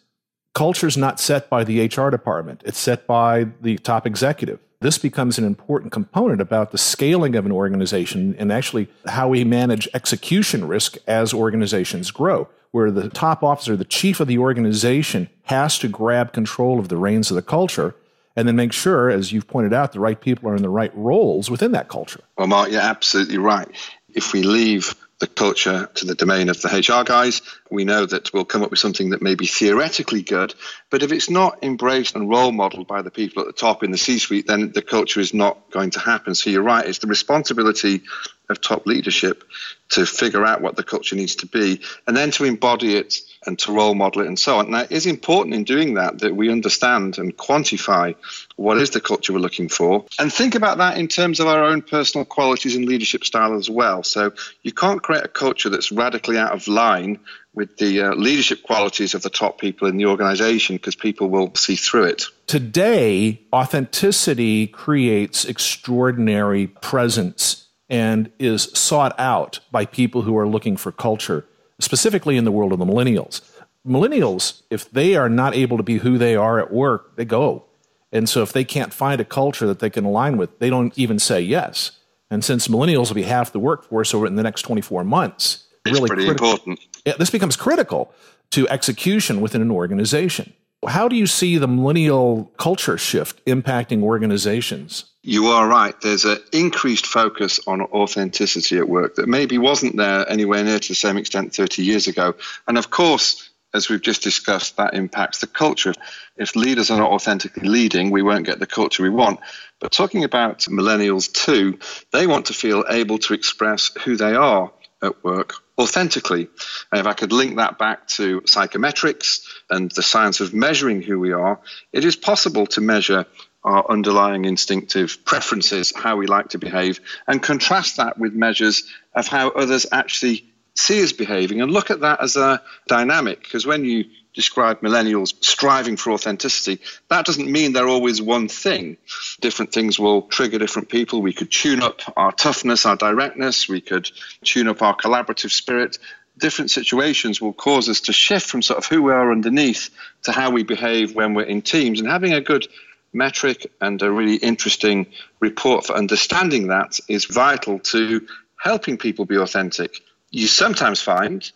culture 0.54 0.86
is 0.86 0.96
not 0.96 1.20
set 1.20 1.50
by 1.50 1.62
the 1.62 1.84
HR 1.84 2.08
department, 2.08 2.62
it's 2.64 2.78
set 2.78 3.06
by 3.06 3.48
the 3.60 3.76
top 3.76 4.06
executive. 4.06 4.60
This 4.80 4.96
becomes 4.96 5.36
an 5.36 5.44
important 5.44 5.92
component 5.92 6.40
about 6.40 6.72
the 6.72 6.78
scaling 6.78 7.36
of 7.36 7.44
an 7.44 7.52
organization 7.52 8.34
and 8.38 8.50
actually 8.50 8.88
how 9.08 9.28
we 9.28 9.44
manage 9.44 9.90
execution 9.92 10.66
risk 10.66 10.96
as 11.06 11.34
organizations 11.34 12.10
grow, 12.10 12.48
where 12.70 12.90
the 12.90 13.10
top 13.10 13.42
officer, 13.42 13.76
the 13.76 13.84
chief 13.84 14.20
of 14.20 14.26
the 14.26 14.38
organization, 14.38 15.28
has 15.42 15.78
to 15.80 15.88
grab 15.88 16.32
control 16.32 16.78
of 16.78 16.88
the 16.88 16.96
reins 16.96 17.30
of 17.30 17.34
the 17.34 17.42
culture 17.42 17.94
and 18.40 18.48
then 18.48 18.56
make 18.56 18.72
sure, 18.72 19.10
as 19.10 19.32
you've 19.32 19.46
pointed 19.46 19.74
out, 19.74 19.92
the 19.92 20.00
right 20.00 20.18
people 20.18 20.48
are 20.48 20.56
in 20.56 20.62
the 20.62 20.70
right 20.70 20.90
roles 20.96 21.50
within 21.50 21.72
that 21.72 21.88
culture. 21.88 22.20
Well, 22.38 22.46
Mark, 22.46 22.70
you're 22.70 22.80
absolutely 22.80 23.36
right. 23.36 23.68
If 24.14 24.32
we 24.32 24.42
leave 24.42 24.94
the 25.18 25.26
culture 25.26 25.90
to 25.94 26.06
the 26.06 26.14
domain 26.14 26.48
of 26.48 26.62
the 26.62 26.68
HR 26.68 27.04
guys, 27.04 27.42
we 27.70 27.84
know 27.84 28.06
that 28.06 28.32
we'll 28.32 28.46
come 28.46 28.62
up 28.62 28.70
with 28.70 28.78
something 28.78 29.10
that 29.10 29.20
may 29.20 29.34
be 29.34 29.44
theoretically 29.46 30.22
good. 30.22 30.54
But 30.88 31.02
if 31.02 31.12
it's 31.12 31.28
not 31.28 31.62
embraced 31.62 32.16
and 32.16 32.30
role 32.30 32.50
modeled 32.50 32.86
by 32.86 33.02
the 33.02 33.10
people 33.10 33.42
at 33.42 33.46
the 33.46 33.52
top 33.52 33.84
in 33.84 33.90
the 33.90 33.98
C 33.98 34.18
suite, 34.18 34.46
then 34.46 34.72
the 34.72 34.80
culture 34.80 35.20
is 35.20 35.34
not 35.34 35.70
going 35.70 35.90
to 35.90 36.00
happen. 36.00 36.34
So 36.34 36.48
you're 36.48 36.62
right, 36.62 36.86
it's 36.86 37.00
the 37.00 37.08
responsibility 37.08 38.00
of 38.48 38.62
top 38.62 38.86
leadership 38.86 39.44
to 39.90 40.06
figure 40.06 40.46
out 40.46 40.62
what 40.62 40.76
the 40.76 40.82
culture 40.82 41.14
needs 41.14 41.36
to 41.36 41.46
be 41.46 41.82
and 42.06 42.16
then 42.16 42.30
to 42.30 42.44
embody 42.44 42.96
it 42.96 43.18
and 43.46 43.58
to 43.58 43.72
role 43.72 43.94
model 43.94 44.22
it 44.22 44.26
and 44.26 44.38
so 44.38 44.58
on. 44.58 44.70
Now, 44.70 44.82
it 44.82 44.92
is 44.92 45.06
important 45.06 45.54
in 45.54 45.64
doing 45.64 45.94
that 45.94 46.18
that 46.18 46.36
we 46.36 46.50
understand 46.50 47.18
and 47.18 47.36
quantify 47.36 48.14
what 48.56 48.78
is 48.78 48.90
the 48.90 49.00
culture 49.00 49.32
we're 49.32 49.38
looking 49.38 49.68
for 49.68 50.04
and 50.18 50.32
think 50.32 50.54
about 50.54 50.78
that 50.78 50.98
in 50.98 51.08
terms 51.08 51.40
of 51.40 51.46
our 51.46 51.64
own 51.64 51.82
personal 51.82 52.24
qualities 52.24 52.76
and 52.76 52.84
leadership 52.84 53.24
style 53.24 53.54
as 53.54 53.70
well. 53.70 54.02
So 54.02 54.32
you 54.62 54.72
can't 54.72 55.02
create 55.02 55.24
a 55.24 55.28
culture 55.28 55.70
that's 55.70 55.90
radically 55.90 56.38
out 56.38 56.52
of 56.52 56.68
line 56.68 57.20
with 57.54 57.76
the 57.78 58.02
uh, 58.02 58.14
leadership 58.14 58.62
qualities 58.62 59.14
of 59.14 59.22
the 59.22 59.30
top 59.30 59.58
people 59.58 59.88
in 59.88 59.96
the 59.96 60.06
organization 60.06 60.76
because 60.76 60.94
people 60.94 61.28
will 61.28 61.54
see 61.54 61.76
through 61.76 62.04
it. 62.04 62.24
Today, 62.46 63.42
authenticity 63.52 64.66
creates 64.66 65.44
extraordinary 65.44 66.68
presence 66.68 67.68
and 67.88 68.30
is 68.38 68.70
sought 68.74 69.18
out 69.18 69.58
by 69.72 69.84
people 69.84 70.22
who 70.22 70.38
are 70.38 70.46
looking 70.46 70.76
for 70.76 70.92
culture, 70.92 71.44
specifically 71.80 72.36
in 72.36 72.44
the 72.44 72.52
world 72.52 72.72
of 72.72 72.78
the 72.78 72.84
millennials. 72.84 73.40
Millennials, 73.86 74.62
if 74.70 74.90
they 74.90 75.16
are 75.16 75.28
not 75.28 75.54
able 75.54 75.76
to 75.76 75.82
be 75.82 75.98
who 75.98 76.18
they 76.18 76.36
are 76.36 76.58
at 76.58 76.72
work, 76.72 77.16
they 77.16 77.24
go. 77.24 77.64
And 78.12 78.28
so 78.28 78.42
if 78.42 78.52
they 78.52 78.64
can't 78.64 78.92
find 78.92 79.20
a 79.20 79.24
culture 79.24 79.66
that 79.66 79.78
they 79.78 79.90
can 79.90 80.04
align 80.04 80.36
with, 80.36 80.58
they 80.58 80.68
don't 80.68 80.96
even 80.98 81.18
say 81.18 81.40
yes. 81.40 81.92
And 82.30 82.44
since 82.44 82.68
millennials 82.68 83.08
will 83.08 83.14
be 83.16 83.22
half 83.22 83.52
the 83.52 83.58
workforce 83.58 84.14
over 84.14 84.26
in 84.26 84.36
the 84.36 84.42
next 84.42 84.62
24 84.62 85.04
months, 85.04 85.66
it's 85.84 85.94
really 85.94 86.08
pretty 86.08 86.24
critical, 86.26 86.50
important. 86.50 86.80
Yeah, 87.04 87.14
this 87.18 87.30
becomes 87.30 87.56
critical 87.56 88.12
to 88.50 88.68
execution 88.68 89.40
within 89.40 89.62
an 89.62 89.70
organization. 89.70 90.52
How 90.86 91.08
do 91.08 91.16
you 91.16 91.26
see 91.26 91.58
the 91.58 91.68
millennial 91.68 92.50
culture 92.56 92.96
shift 92.96 93.44
impacting 93.44 94.02
organizations? 94.02 95.04
You 95.22 95.48
are 95.48 95.68
right. 95.68 95.94
There's 96.00 96.24
an 96.24 96.38
increased 96.52 97.04
focus 97.04 97.60
on 97.66 97.82
authenticity 97.82 98.78
at 98.78 98.88
work 98.88 99.16
that 99.16 99.28
maybe 99.28 99.58
wasn't 99.58 99.96
there 99.98 100.26
anywhere 100.26 100.64
near 100.64 100.78
to 100.78 100.88
the 100.88 100.94
same 100.94 101.18
extent 101.18 101.54
30 101.54 101.82
years 101.84 102.06
ago. 102.06 102.34
And 102.66 102.78
of 102.78 102.88
course, 102.88 103.50
as 103.74 103.90
we've 103.90 104.00
just 104.00 104.22
discussed, 104.22 104.78
that 104.78 104.94
impacts 104.94 105.40
the 105.40 105.46
culture. 105.46 105.92
If 106.36 106.56
leaders 106.56 106.90
are 106.90 106.98
not 106.98 107.10
authentically 107.10 107.68
leading, 107.68 108.10
we 108.10 108.22
won't 108.22 108.46
get 108.46 108.58
the 108.58 108.66
culture 108.66 109.02
we 109.02 109.10
want. 109.10 109.40
But 109.80 109.92
talking 109.92 110.24
about 110.24 110.60
millennials 110.60 111.30
too, 111.30 111.78
they 112.10 112.26
want 112.26 112.46
to 112.46 112.54
feel 112.54 112.84
able 112.88 113.18
to 113.18 113.34
express 113.34 113.90
who 114.02 114.16
they 114.16 114.34
are 114.34 114.72
at 115.02 115.22
work 115.22 115.54
authentically. 115.80 116.48
And 116.92 117.00
if 117.00 117.06
I 117.06 117.12
could 117.14 117.32
link 117.32 117.56
that 117.56 117.78
back 117.78 118.06
to 118.08 118.42
psychometrics 118.42 119.40
and 119.68 119.90
the 119.90 120.02
science 120.02 120.40
of 120.40 120.54
measuring 120.54 121.02
who 121.02 121.18
we 121.18 121.32
are, 121.32 121.60
it 121.92 122.04
is 122.04 122.16
possible 122.16 122.66
to 122.68 122.80
measure 122.80 123.26
our 123.64 123.90
underlying 123.90 124.44
instinctive 124.44 125.24
preferences, 125.24 125.92
how 125.94 126.16
we 126.16 126.26
like 126.26 126.50
to 126.50 126.58
behave, 126.58 127.00
and 127.26 127.42
contrast 127.42 127.96
that 127.96 128.18
with 128.18 128.32
measures 128.32 128.84
of 129.14 129.26
how 129.26 129.50
others 129.50 129.86
actually 129.92 130.50
see 130.74 131.02
us 131.02 131.12
behaving 131.12 131.60
and 131.60 131.70
look 131.70 131.90
at 131.90 132.00
that 132.00 132.22
as 132.22 132.36
a 132.36 132.62
dynamic. 132.86 133.42
Because 133.42 133.66
when 133.66 133.84
you 133.84 134.04
describe 134.34 134.80
millennials 134.80 135.34
striving 135.44 135.96
for 135.96 136.12
authenticity, 136.12 136.80
that 137.08 137.26
doesn't 137.26 137.50
mean 137.50 137.72
they're 137.72 137.88
always 137.88 138.22
one 138.22 138.48
thing. 138.48 138.96
Different 139.40 139.72
things 139.72 139.98
will 139.98 140.22
trigger 140.22 140.58
different 140.58 140.88
people. 140.88 141.22
We 141.22 141.32
could 141.32 141.50
tune 141.50 141.82
up 141.82 142.00
our 142.16 142.32
toughness, 142.32 142.86
our 142.86 142.96
directness, 142.96 143.68
we 143.68 143.80
could 143.80 144.10
tune 144.44 144.68
up 144.68 144.82
our 144.82 144.96
collaborative 144.96 145.50
spirit. 145.50 145.98
Different 146.38 146.70
situations 146.70 147.40
will 147.40 147.52
cause 147.52 147.88
us 147.88 148.02
to 148.02 148.12
shift 148.12 148.46
from 148.46 148.62
sort 148.62 148.78
of 148.78 148.86
who 148.86 149.02
we 149.02 149.12
are 149.12 149.32
underneath 149.32 149.90
to 150.22 150.32
how 150.32 150.50
we 150.50 150.62
behave 150.62 151.14
when 151.14 151.34
we're 151.34 151.42
in 151.42 151.62
teams. 151.62 152.00
And 152.00 152.08
having 152.08 152.32
a 152.32 152.40
good 152.40 152.66
metric 153.12 153.70
and 153.80 154.00
a 154.02 154.10
really 154.10 154.36
interesting 154.36 155.06
report 155.40 155.84
for 155.86 155.94
understanding 155.94 156.68
that 156.68 156.98
is 157.08 157.24
vital 157.24 157.78
to 157.80 158.26
helping 158.56 158.96
people 158.96 159.24
be 159.24 159.36
authentic. 159.36 160.00
You 160.30 160.46
sometimes 160.46 161.00
find 161.00 161.50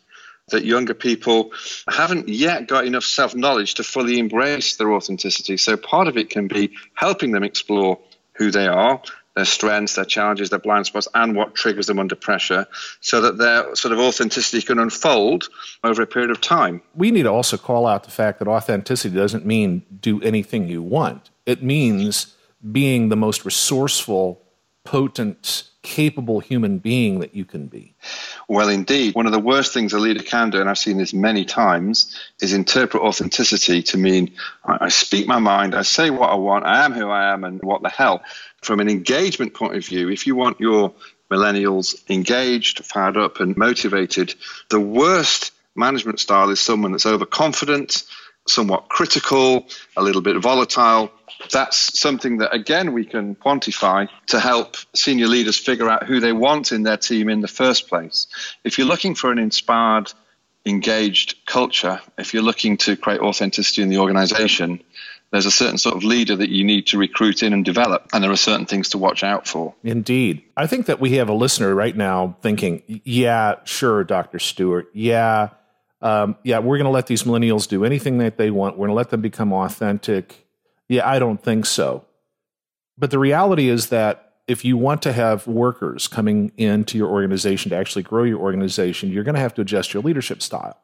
that 0.48 0.64
younger 0.64 0.94
people 0.94 1.52
haven't 1.88 2.28
yet 2.28 2.68
got 2.68 2.86
enough 2.86 3.04
self 3.04 3.34
knowledge 3.34 3.74
to 3.74 3.84
fully 3.84 4.18
embrace 4.18 4.76
their 4.76 4.92
authenticity. 4.92 5.56
So 5.56 5.76
part 5.76 6.08
of 6.08 6.16
it 6.16 6.30
can 6.30 6.48
be 6.48 6.72
helping 6.94 7.32
them 7.32 7.44
explore 7.44 7.98
who 8.34 8.50
they 8.50 8.66
are, 8.66 9.00
their 9.36 9.44
strengths, 9.44 9.94
their 9.94 10.04
challenges, 10.04 10.50
their 10.50 10.58
blind 10.58 10.86
spots, 10.86 11.08
and 11.14 11.34
what 11.34 11.54
triggers 11.54 11.86
them 11.86 11.98
under 11.98 12.14
pressure, 12.14 12.66
so 13.00 13.20
that 13.22 13.38
their 13.38 13.74
sort 13.74 13.92
of 13.92 13.98
authenticity 13.98 14.60
can 14.64 14.78
unfold 14.78 15.48
over 15.82 16.02
a 16.02 16.06
period 16.06 16.30
of 16.30 16.40
time. 16.40 16.82
We 16.94 17.10
need 17.10 17.24
to 17.24 17.32
also 17.32 17.56
call 17.56 17.86
out 17.86 18.04
the 18.04 18.10
fact 18.10 18.38
that 18.40 18.48
authenticity 18.48 19.14
doesn't 19.14 19.46
mean 19.46 19.84
do 20.00 20.20
anything 20.22 20.68
you 20.68 20.82
want, 20.82 21.30
it 21.46 21.62
means 21.62 22.34
being 22.72 23.08
the 23.08 23.16
most 23.16 23.44
resourceful, 23.44 24.40
potent, 24.84 25.64
capable 25.82 26.40
human 26.40 26.78
being 26.78 27.20
that 27.20 27.34
you 27.34 27.44
can 27.44 27.66
be. 27.66 27.94
Well, 28.48 28.68
indeed. 28.68 29.14
One 29.14 29.26
of 29.26 29.32
the 29.32 29.38
worst 29.38 29.72
things 29.72 29.92
a 29.92 29.98
leader 29.98 30.22
can 30.22 30.50
do, 30.50 30.60
and 30.60 30.68
I've 30.68 30.78
seen 30.78 30.98
this 30.98 31.12
many 31.12 31.44
times, 31.44 32.18
is 32.40 32.52
interpret 32.52 33.02
authenticity 33.02 33.82
to 33.82 33.98
mean 33.98 34.32
I, 34.64 34.88
speak 34.88 35.26
my 35.26 35.38
mind, 35.38 35.74
I 35.74 35.82
say 35.82 36.10
what 36.10 36.30
I 36.30 36.34
want, 36.34 36.64
I 36.64 36.84
am 36.84 36.92
who 36.92 37.08
I 37.08 37.32
am, 37.32 37.44
and 37.44 37.62
what 37.62 37.82
the 37.82 37.88
hell. 37.88 38.22
From 38.62 38.80
an 38.80 38.88
engagement 38.88 39.54
point 39.54 39.76
of 39.76 39.86
view, 39.86 40.10
if 40.10 40.26
you 40.26 40.36
want 40.36 40.60
your 40.60 40.92
millennials 41.30 42.08
engaged, 42.10 42.84
fired 42.84 43.16
up, 43.16 43.40
and 43.40 43.56
motivated, 43.56 44.34
the 44.70 44.80
worst 44.80 45.52
management 45.74 46.20
style 46.20 46.50
is 46.50 46.60
someone 46.60 46.92
that's 46.92 47.06
overconfident, 47.06 48.04
somewhat 48.46 48.88
critical, 48.88 49.66
a 49.96 50.02
little 50.02 50.22
bit 50.22 50.36
volatile, 50.36 51.10
that's 51.50 51.98
something 51.98 52.38
that, 52.38 52.54
again, 52.54 52.92
we 52.92 53.04
can 53.04 53.34
quantify 53.34 54.08
to 54.26 54.40
help 54.40 54.76
senior 54.94 55.26
leaders 55.26 55.56
figure 55.56 55.88
out 55.88 56.04
who 56.04 56.20
they 56.20 56.32
want 56.32 56.72
in 56.72 56.82
their 56.82 56.96
team 56.96 57.28
in 57.28 57.40
the 57.40 57.48
first 57.48 57.88
place. 57.88 58.26
If 58.62 58.78
you're 58.78 58.86
looking 58.86 59.14
for 59.14 59.32
an 59.32 59.38
inspired, 59.38 60.12
engaged 60.66 61.44
culture, 61.46 62.00
if 62.18 62.34
you're 62.34 62.42
looking 62.42 62.76
to 62.78 62.96
create 62.96 63.20
authenticity 63.20 63.82
in 63.82 63.88
the 63.88 63.98
organization, 63.98 64.82
there's 65.30 65.46
a 65.46 65.50
certain 65.50 65.78
sort 65.78 65.96
of 65.96 66.04
leader 66.04 66.36
that 66.36 66.48
you 66.48 66.64
need 66.64 66.86
to 66.86 66.98
recruit 66.98 67.42
in 67.42 67.52
and 67.52 67.64
develop, 67.64 68.08
and 68.12 68.22
there 68.22 68.30
are 68.30 68.36
certain 68.36 68.66
things 68.66 68.90
to 68.90 68.98
watch 68.98 69.24
out 69.24 69.48
for. 69.48 69.74
Indeed. 69.82 70.42
I 70.56 70.66
think 70.66 70.86
that 70.86 71.00
we 71.00 71.14
have 71.14 71.28
a 71.28 71.34
listener 71.34 71.74
right 71.74 71.96
now 71.96 72.36
thinking, 72.40 72.82
yeah, 73.04 73.56
sure, 73.64 74.04
Dr. 74.04 74.38
Stewart. 74.38 74.88
Yeah, 74.92 75.48
um, 76.04 76.36
yeah, 76.44 76.60
we're 76.60 76.76
going 76.76 76.84
to 76.84 76.90
let 76.90 77.08
these 77.08 77.24
millennials 77.24 77.66
do 77.66 77.84
anything 77.84 78.18
that 78.18 78.36
they 78.36 78.50
want. 78.52 78.76
We're 78.76 78.86
going 78.86 78.94
to 78.94 78.94
let 78.94 79.10
them 79.10 79.22
become 79.22 79.52
authentic 79.52 80.44
yeah, 80.88 81.08
I 81.08 81.18
don't 81.18 81.42
think 81.42 81.66
so. 81.66 82.04
But 82.96 83.10
the 83.10 83.18
reality 83.18 83.68
is 83.68 83.88
that 83.88 84.32
if 84.46 84.64
you 84.64 84.76
want 84.76 85.02
to 85.02 85.12
have 85.12 85.46
workers 85.46 86.06
coming 86.06 86.52
into 86.56 86.98
your 86.98 87.08
organization 87.08 87.70
to 87.70 87.76
actually 87.76 88.02
grow 88.02 88.24
your 88.24 88.38
organization, 88.38 89.10
you're 89.10 89.24
going 89.24 89.34
to 89.34 89.40
have 89.40 89.54
to 89.54 89.62
adjust 89.62 89.94
your 89.94 90.02
leadership 90.02 90.42
style. 90.42 90.78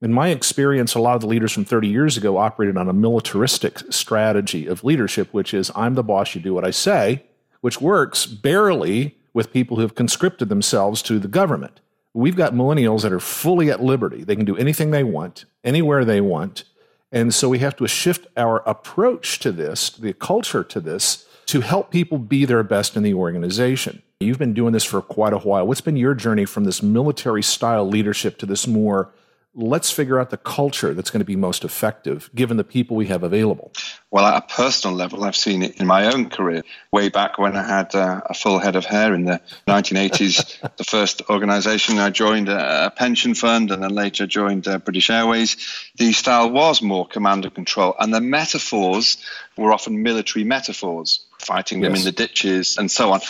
In 0.00 0.12
my 0.12 0.28
experience, 0.28 0.94
a 0.94 1.00
lot 1.00 1.14
of 1.14 1.20
the 1.20 1.26
leaders 1.26 1.52
from 1.52 1.64
30 1.64 1.88
years 1.88 2.16
ago 2.16 2.36
operated 2.36 2.76
on 2.76 2.88
a 2.88 2.92
militaristic 2.92 3.80
strategy 3.90 4.66
of 4.66 4.84
leadership, 4.84 5.32
which 5.32 5.52
is 5.52 5.70
I'm 5.74 5.94
the 5.94 6.02
boss, 6.02 6.34
you 6.34 6.40
do 6.40 6.54
what 6.54 6.64
I 6.64 6.70
say, 6.70 7.24
which 7.60 7.80
works 7.80 8.26
barely 8.26 9.16
with 9.32 9.52
people 9.52 9.76
who 9.76 9.82
have 9.82 9.94
conscripted 9.94 10.48
themselves 10.48 11.02
to 11.02 11.18
the 11.18 11.28
government. 11.28 11.80
We've 12.14 12.36
got 12.36 12.52
millennials 12.52 13.02
that 13.02 13.12
are 13.12 13.20
fully 13.20 13.70
at 13.70 13.82
liberty. 13.82 14.22
They 14.22 14.36
can 14.36 14.44
do 14.44 14.56
anything 14.56 14.90
they 14.90 15.04
want, 15.04 15.46
anywhere 15.64 16.04
they 16.04 16.20
want. 16.20 16.64
And 17.10 17.34
so 17.34 17.48
we 17.48 17.58
have 17.60 17.76
to 17.76 17.86
shift 17.86 18.26
our 18.36 18.62
approach 18.68 19.38
to 19.40 19.52
this, 19.52 19.90
the 19.90 20.12
culture 20.12 20.64
to 20.64 20.80
this, 20.80 21.26
to 21.46 21.60
help 21.60 21.90
people 21.90 22.18
be 22.18 22.44
their 22.44 22.62
best 22.62 22.96
in 22.96 23.02
the 23.02 23.14
organization. 23.14 24.02
You've 24.20 24.38
been 24.38 24.54
doing 24.54 24.72
this 24.72 24.84
for 24.84 25.02
quite 25.02 25.32
a 25.32 25.38
while. 25.38 25.66
What's 25.66 25.80
been 25.80 25.96
your 25.96 26.14
journey 26.14 26.44
from 26.44 26.64
this 26.64 26.82
military 26.82 27.42
style 27.42 27.86
leadership 27.86 28.38
to 28.38 28.46
this 28.46 28.66
more 28.66 29.10
let's 29.54 29.90
figure 29.90 30.18
out 30.18 30.30
the 30.30 30.38
culture 30.38 30.94
that's 30.94 31.10
going 31.10 31.20
to 31.20 31.26
be 31.26 31.36
most 31.36 31.64
effective 31.64 32.30
given 32.34 32.56
the 32.56 32.64
people 32.64 32.96
we 32.96 33.06
have 33.06 33.22
available. 33.22 33.72
Well, 34.10 34.24
at 34.24 34.42
a 34.42 34.54
personal 34.54 34.96
level, 34.96 35.24
I've 35.24 35.36
seen 35.36 35.62
it 35.62 35.80
in 35.80 35.86
my 35.86 36.06
own 36.06 36.30
career. 36.30 36.62
Way 36.90 37.10
back 37.10 37.38
when 37.38 37.56
I 37.56 37.62
had 37.62 37.94
uh, 37.94 38.22
a 38.24 38.34
full 38.34 38.58
head 38.58 38.76
of 38.76 38.84
hair 38.84 39.14
in 39.14 39.24
the 39.24 39.40
1980s, 39.68 40.76
the 40.76 40.84
first 40.84 41.22
organization 41.28 41.98
I 41.98 42.10
joined, 42.10 42.48
a, 42.48 42.86
a, 42.86 42.90
pension 42.90 43.34
fund, 43.34 43.70
and 43.70 43.82
then 43.82 43.90
later 43.90 44.26
joined 44.26 44.66
uh, 44.66 44.78
British 44.78 45.10
Airways, 45.10 45.56
the 45.96 46.12
style 46.12 46.50
was 46.50 46.80
more 46.80 47.06
command 47.06 47.44
and 47.44 47.54
control. 47.54 47.94
And 47.98 48.12
the 48.12 48.20
metaphors 48.20 49.18
were 49.56 49.72
often 49.72 50.02
military 50.02 50.44
metaphors, 50.44 51.26
fighting 51.38 51.80
them 51.80 51.92
yes. 51.92 52.00
in 52.00 52.04
the 52.06 52.12
ditches 52.12 52.78
and 52.78 52.90
so 52.90 53.12
on. 53.12 53.20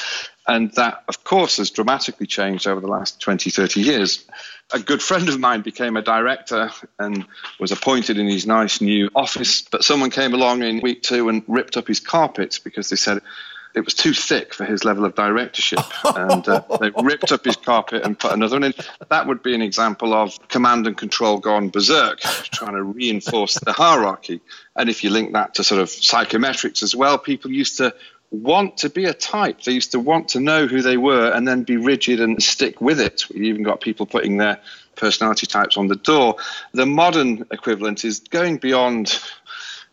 And 0.47 0.73
that, 0.75 1.05
of 1.09 1.23
course, 1.23 1.59
has 1.59 1.71
dramatically 1.71 2.27
changed 2.27 2.67
over 2.67 2.81
the 2.81 2.89
last 2.89 3.21
20, 3.21 3.51
30 3.51 3.81
years 3.81 4.25
a 4.73 4.79
good 4.79 5.03
friend 5.03 5.29
of 5.29 5.39
mine 5.39 5.61
became 5.61 5.97
a 5.97 6.03
director 6.03 6.71
and 6.99 7.27
was 7.61 7.73
appointed 7.73 8.19
in 8.19 8.27
his 8.27 8.47
nice 8.47 8.81
new 8.81 9.11
office. 9.15 9.63
But 9.63 9.85
someone 9.85 10.11
came 10.11 10.35
along 10.35 10.63
in 10.63 10.81
week 10.81 11.03
two 11.03 11.29
and 11.29 11.43
ripped 11.47 11.77
up 11.77 11.87
his 11.87 12.01
carpets 12.01 12.59
because 12.59 12.89
they 12.89 12.97
said 12.97 13.21
it 13.75 13.85
was 13.85 13.95
too 13.95 14.13
thick 14.13 14.53
for 14.53 14.65
his 14.65 14.85
level 14.85 15.05
of 15.05 15.15
directorship. 15.15 15.81
and 16.05 16.47
uh, 16.49 16.63
they 16.81 16.91
ripped 17.03 17.33
up 17.33 17.45
his 17.45 17.57
carpet 17.57 18.05
and 18.05 18.19
put 18.19 18.33
another 18.33 18.57
one 18.57 18.65
in. 18.65 18.75
That 19.09 19.27
would 19.27 19.43
be 19.43 19.55
an 19.55 19.63
example 19.63 20.15
of 20.15 20.37
command 20.49 20.87
and 20.87 20.97
control 20.97 21.39
gone 21.39 21.69
berserk, 21.69 22.21
trying 22.21 22.75
to 22.75 22.83
reinforce 22.83 23.55
the 23.55 23.73
hierarchy. 23.73 24.41
And 24.77 24.89
if 24.89 25.05
you 25.05 25.11
link 25.11 25.33
that 25.35 25.55
to 25.55 25.65
sort 25.65 25.81
of 25.81 25.89
psychometrics 25.89 26.83
as 26.83 26.95
well, 26.95 27.19
people 27.19 27.51
used 27.51 27.79
to 27.79 27.95
want 28.33 28.79
to 28.79 28.89
be 28.89 29.05
a 29.05 29.15
type. 29.15 29.61
They 29.62 29.73
used 29.73 29.93
to 29.93 30.01
want 30.01 30.29
to 30.29 30.41
know 30.41 30.67
who 30.67 30.81
they 30.81 30.97
were 30.97 31.31
and 31.31 31.47
then 31.47 31.65
be 31.65 31.77
rigid 31.77 32.21
and 32.21 32.43
stick 32.43 32.81
with 32.81 32.99
it. 33.01 33.29
We 33.31 33.49
even 33.49 33.62
got 33.62 33.81
people 33.81 34.07
putting 34.07 34.39
their 34.39 34.59
personality 34.97 35.47
types 35.47 35.77
on 35.77 35.89
the 35.89 35.97
door. 35.97 36.37
The 36.73 36.87
modern 36.87 37.47
equivalent 37.51 38.05
is 38.05 38.21
going 38.21 38.57
beyond 38.57 39.21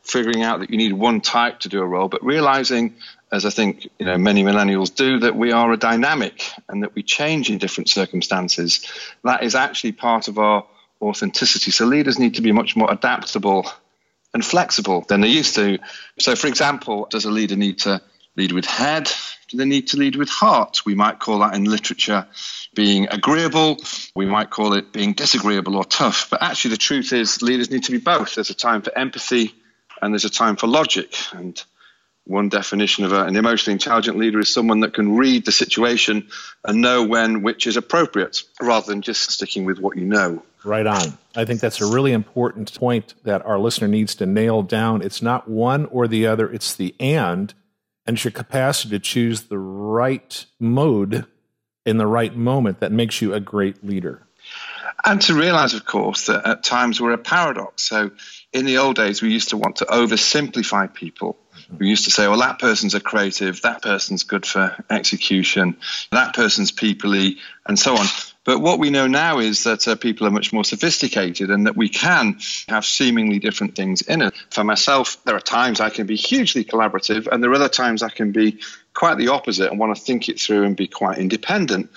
figuring 0.01 0.41
out 0.41 0.61
that 0.61 0.69
you 0.69 0.77
need 0.77 0.93
one 0.93 1.21
type 1.21 1.59
to 1.59 1.69
do 1.69 1.81
a 1.81 1.85
role, 1.85 2.07
but 2.07 2.23
realizing, 2.23 2.95
as 3.31 3.45
I 3.45 3.49
think 3.49 3.87
you 3.99 4.05
know 4.05 4.17
many 4.17 4.43
millennials 4.43 4.93
do, 4.93 5.19
that 5.19 5.35
we 5.35 5.51
are 5.51 5.71
a 5.71 5.77
dynamic 5.77 6.49
and 6.67 6.81
that 6.83 6.95
we 6.95 7.03
change 7.03 7.49
in 7.49 7.57
different 7.57 7.89
circumstances. 7.89 8.85
That 9.23 9.43
is 9.43 9.53
actually 9.53 9.91
part 9.91 10.27
of 10.27 10.39
our 10.39 10.65
authenticity. 11.01 11.71
So 11.71 11.85
leaders 11.85 12.17
need 12.17 12.35
to 12.35 12.41
be 12.41 12.51
much 12.51 12.75
more 12.75 12.91
adaptable 12.91 13.69
and 14.33 14.43
flexible 14.43 15.05
than 15.07 15.21
they 15.21 15.27
used 15.27 15.55
to. 15.55 15.79
So, 16.19 16.35
for 16.35 16.47
example, 16.47 17.07
does 17.09 17.25
a 17.25 17.31
leader 17.31 17.55
need 17.55 17.79
to 17.79 18.01
lead 18.39 18.51
with 18.51 18.65
head? 18.65 19.11
Do 19.49 19.57
they 19.57 19.65
need 19.65 19.87
to 19.89 19.97
lead 19.97 20.15
with 20.15 20.29
heart? 20.29 20.85
We 20.85 20.95
might 20.95 21.19
call 21.19 21.39
that 21.39 21.53
in 21.53 21.65
literature 21.65 22.25
being 22.73 23.07
agreeable. 23.09 23.77
We 24.15 24.25
might 24.25 24.49
call 24.49 24.73
it 24.73 24.93
being 24.93 25.13
disagreeable 25.13 25.75
or 25.75 25.83
tough. 25.83 26.29
But 26.29 26.41
actually, 26.41 26.71
the 26.71 26.77
truth 26.77 27.13
is, 27.13 27.41
leaders 27.41 27.69
need 27.69 27.83
to 27.83 27.91
be 27.91 27.97
both. 27.97 28.35
There's 28.35 28.49
a 28.49 28.55
time 28.55 28.81
for 28.81 28.97
empathy 28.97 29.53
and 30.01 30.13
there's 30.13 30.25
a 30.25 30.29
time 30.29 30.55
for 30.55 30.67
logic. 30.67 31.15
And 31.33 31.61
one 32.25 32.47
definition 32.47 33.05
of 33.05 33.11
an 33.11 33.35
emotionally 33.35 33.73
intelligent 33.73 34.17
leader 34.17 34.39
is 34.39 34.53
someone 34.53 34.81
that 34.81 34.93
can 34.93 35.17
read 35.17 35.45
the 35.45 35.51
situation 35.51 36.27
and 36.63 36.81
know 36.81 37.03
when 37.03 37.41
which 37.41 37.65
is 37.65 37.75
appropriate 37.75 38.43
rather 38.61 38.85
than 38.85 39.01
just 39.01 39.31
sticking 39.31 39.65
with 39.65 39.79
what 39.79 39.97
you 39.97 40.05
know. 40.05 40.43
Right 40.63 40.85
on. 40.85 41.17
I 41.35 41.45
think 41.45 41.59
that's 41.59 41.81
a 41.81 41.87
really 41.87 42.11
important 42.11 42.77
point 42.77 43.15
that 43.23 43.45
our 43.45 43.57
listener 43.57 43.87
needs 43.87 44.13
to 44.15 44.25
nail 44.25 44.61
down. 44.61 45.01
It's 45.01 45.21
not 45.21 45.49
one 45.49 45.85
or 45.85 46.07
the 46.07 46.27
other, 46.27 46.51
it's 46.51 46.75
the 46.75 46.93
and, 46.99 47.53
and 48.09 48.17
it's 48.17 48.25
your 48.25 48.31
capacity 48.31 48.89
to 48.89 48.97
choose 48.97 49.43
the 49.43 49.59
right 49.59 50.43
mode 50.59 51.27
in 51.85 51.97
the 51.97 52.07
right 52.07 52.35
moment 52.35 52.79
that 52.79 52.91
makes 52.91 53.21
you 53.21 53.35
a 53.35 53.39
great 53.39 53.85
leader. 53.85 54.23
And 55.05 55.21
to 55.21 55.35
realize, 55.35 55.75
of 55.75 55.85
course, 55.85 56.25
that 56.25 56.43
at 56.43 56.63
times 56.63 56.99
we're 56.99 57.11
a 57.11 57.19
paradox. 57.19 57.83
So 57.83 58.09
in 58.51 58.65
the 58.65 58.79
old 58.79 58.95
days, 58.95 59.21
we 59.21 59.29
used 59.29 59.49
to 59.49 59.57
want 59.57 59.75
to 59.75 59.85
oversimplify 59.85 60.91
people. 60.91 61.37
We 61.77 61.87
used 61.87 62.05
to 62.05 62.09
say, 62.09 62.27
well, 62.27 62.39
that 62.39 62.57
person's 62.57 62.95
a 62.95 62.99
creative, 62.99 63.61
that 63.61 63.83
person's 63.83 64.23
good 64.23 64.43
for 64.43 64.75
execution, 64.89 65.77
that 66.11 66.33
person's 66.33 66.71
peoply, 66.71 67.37
and 67.67 67.77
so 67.77 67.95
on. 67.95 68.07
But 68.45 68.59
what 68.59 68.79
we 68.79 68.89
know 68.89 69.05
now 69.05 69.39
is 69.39 69.65
that 69.65 69.87
uh, 69.87 69.95
people 69.95 70.25
are 70.25 70.31
much 70.31 70.53
more 70.53 70.63
sophisticated 70.63 71.51
and 71.51 71.67
that 71.67 71.75
we 71.75 71.89
can 71.89 72.39
have 72.69 72.85
seemingly 72.85 73.37
different 73.37 73.75
things 73.75 74.01
in 74.01 74.21
it. 74.21 74.33
For 74.49 74.63
myself, 74.63 75.17
there 75.25 75.35
are 75.35 75.41
times 75.41 75.81
I 75.81 75.89
can 75.89 76.07
be 76.07 76.15
hugely 76.15 76.63
collaborative, 76.63 77.27
and 77.27 77.43
there 77.43 77.51
are 77.51 77.55
other 77.55 77.69
times 77.69 78.01
I 78.01 78.09
can 78.09 78.31
be 78.31 78.59
quite 78.93 79.17
the 79.17 79.27
opposite 79.27 79.69
and 79.69 79.79
want 79.79 79.95
to 79.95 80.01
think 80.01 80.29
it 80.29 80.39
through 80.39 80.63
and 80.63 80.75
be 80.75 80.87
quite 80.87 81.17
independent, 81.17 81.91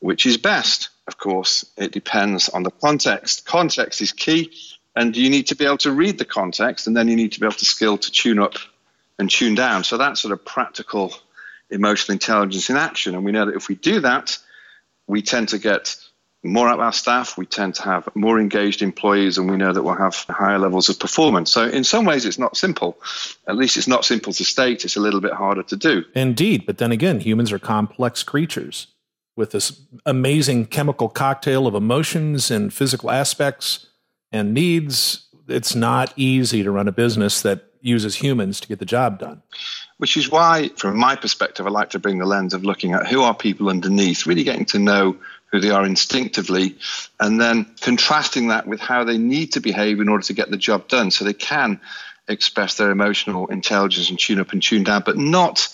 which 0.00 0.26
is 0.26 0.36
best. 0.36 0.90
Of 1.06 1.16
course, 1.16 1.64
it 1.76 1.92
depends 1.92 2.48
on 2.48 2.64
the 2.64 2.70
context. 2.70 3.46
Context 3.46 4.00
is 4.00 4.12
key, 4.12 4.52
and 4.96 5.16
you 5.16 5.30
need 5.30 5.46
to 5.48 5.54
be 5.54 5.64
able 5.64 5.78
to 5.78 5.92
read 5.92 6.18
the 6.18 6.24
context, 6.24 6.86
and 6.86 6.96
then 6.96 7.08
you 7.08 7.16
need 7.16 7.32
to 7.32 7.40
be 7.40 7.46
able 7.46 7.56
to 7.56 7.64
skill 7.64 7.98
to 7.98 8.10
tune 8.10 8.40
up 8.40 8.56
and 9.18 9.30
tune 9.30 9.54
down. 9.54 9.84
So 9.84 9.96
that's 9.96 10.20
sort 10.20 10.32
of 10.32 10.44
practical 10.44 11.14
emotional 11.70 12.14
intelligence 12.14 12.68
in 12.68 12.76
action. 12.76 13.14
And 13.14 13.24
we 13.24 13.32
know 13.32 13.46
that 13.46 13.54
if 13.54 13.68
we 13.68 13.76
do 13.76 14.00
that, 14.00 14.38
we 15.06 15.22
tend 15.22 15.48
to 15.50 15.58
get 15.58 15.96
more 16.44 16.68
out 16.68 16.74
of 16.74 16.80
our 16.80 16.92
staff, 16.92 17.38
we 17.38 17.46
tend 17.46 17.74
to 17.74 17.82
have 17.82 18.08
more 18.14 18.38
engaged 18.38 18.82
employees, 18.82 19.38
and 19.38 19.50
we 19.50 19.56
know 19.56 19.72
that 19.72 19.82
we'll 19.82 19.94
have 19.94 20.14
higher 20.28 20.58
levels 20.58 20.88
of 20.90 20.98
performance. 21.00 21.50
So, 21.50 21.64
in 21.64 21.84
some 21.84 22.04
ways, 22.04 22.26
it's 22.26 22.38
not 22.38 22.56
simple. 22.56 22.98
At 23.48 23.56
least 23.56 23.76
it's 23.76 23.88
not 23.88 24.04
simple 24.04 24.32
to 24.34 24.44
state, 24.44 24.84
it's 24.84 24.96
a 24.96 25.00
little 25.00 25.20
bit 25.20 25.32
harder 25.32 25.62
to 25.64 25.76
do. 25.76 26.04
Indeed. 26.14 26.66
But 26.66 26.78
then 26.78 26.92
again, 26.92 27.20
humans 27.20 27.50
are 27.50 27.58
complex 27.58 28.22
creatures 28.22 28.88
with 29.36 29.50
this 29.50 29.80
amazing 30.06 30.66
chemical 30.66 31.08
cocktail 31.08 31.66
of 31.66 31.74
emotions 31.74 32.50
and 32.50 32.72
physical 32.72 33.10
aspects 33.10 33.86
and 34.30 34.52
needs. 34.52 35.26
It's 35.48 35.74
not 35.74 36.12
easy 36.16 36.62
to 36.62 36.70
run 36.70 36.88
a 36.88 36.92
business 36.92 37.42
that 37.42 37.64
uses 37.84 38.16
humans 38.16 38.60
to 38.60 38.68
get 38.68 38.78
the 38.78 38.84
job 38.84 39.18
done. 39.18 39.42
Which 39.98 40.16
is 40.16 40.30
why, 40.30 40.70
from 40.76 40.96
my 40.96 41.16
perspective, 41.16 41.66
I 41.66 41.70
like 41.70 41.90
to 41.90 41.98
bring 41.98 42.18
the 42.18 42.26
lens 42.26 42.54
of 42.54 42.64
looking 42.64 42.92
at 42.92 43.06
who 43.06 43.22
are 43.22 43.34
people 43.34 43.68
underneath, 43.68 44.26
really 44.26 44.44
getting 44.44 44.64
to 44.66 44.78
know 44.78 45.16
who 45.52 45.60
they 45.60 45.70
are 45.70 45.84
instinctively, 45.84 46.76
and 47.20 47.40
then 47.40 47.66
contrasting 47.80 48.48
that 48.48 48.66
with 48.66 48.80
how 48.80 49.04
they 49.04 49.18
need 49.18 49.52
to 49.52 49.60
behave 49.60 50.00
in 50.00 50.08
order 50.08 50.24
to 50.24 50.32
get 50.32 50.50
the 50.50 50.56
job 50.56 50.88
done 50.88 51.10
so 51.10 51.24
they 51.24 51.32
can 51.32 51.80
express 52.26 52.76
their 52.76 52.90
emotional 52.90 53.46
intelligence 53.46 54.10
and 54.10 54.18
tune 54.18 54.40
up 54.40 54.52
and 54.52 54.62
tune 54.62 54.82
down, 54.82 55.02
but 55.04 55.16
not 55.16 55.68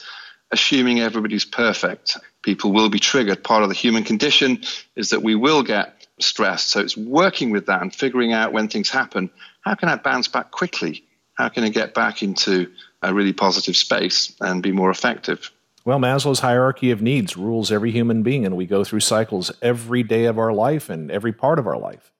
assuming 0.50 1.00
everybody's 1.00 1.44
perfect. 1.44 2.18
People 2.42 2.72
will 2.72 2.90
be 2.90 2.98
triggered. 2.98 3.44
Part 3.44 3.62
of 3.62 3.68
the 3.68 3.74
human 3.74 4.04
condition 4.04 4.62
is 4.96 5.10
that 5.10 5.22
we 5.22 5.34
will 5.34 5.62
get 5.62 5.94
stressed. 6.18 6.70
So 6.70 6.80
it's 6.80 6.96
working 6.96 7.50
with 7.50 7.66
that 7.66 7.80
and 7.80 7.94
figuring 7.94 8.32
out 8.32 8.52
when 8.52 8.68
things 8.68 8.90
happen 8.90 9.30
how 9.60 9.74
can 9.74 9.88
I 9.88 9.96
bounce 9.96 10.28
back 10.28 10.50
quickly? 10.50 11.04
How 11.40 11.48
can 11.48 11.64
I 11.64 11.70
get 11.70 11.94
back 11.94 12.22
into 12.22 12.70
a 13.00 13.14
really 13.14 13.32
positive 13.32 13.74
space 13.74 14.30
and 14.42 14.62
be 14.62 14.72
more 14.72 14.90
effective? 14.90 15.50
Well, 15.86 15.98
Maslow's 15.98 16.40
hierarchy 16.40 16.90
of 16.90 17.00
needs 17.00 17.34
rules 17.34 17.72
every 17.72 17.90
human 17.92 18.22
being, 18.22 18.44
and 18.44 18.58
we 18.58 18.66
go 18.66 18.84
through 18.84 19.00
cycles 19.00 19.50
every 19.62 20.02
day 20.02 20.26
of 20.26 20.38
our 20.38 20.52
life 20.52 20.90
and 20.90 21.10
every 21.10 21.32
part 21.32 21.58
of 21.58 21.66
our 21.66 21.78
life. 21.78 22.12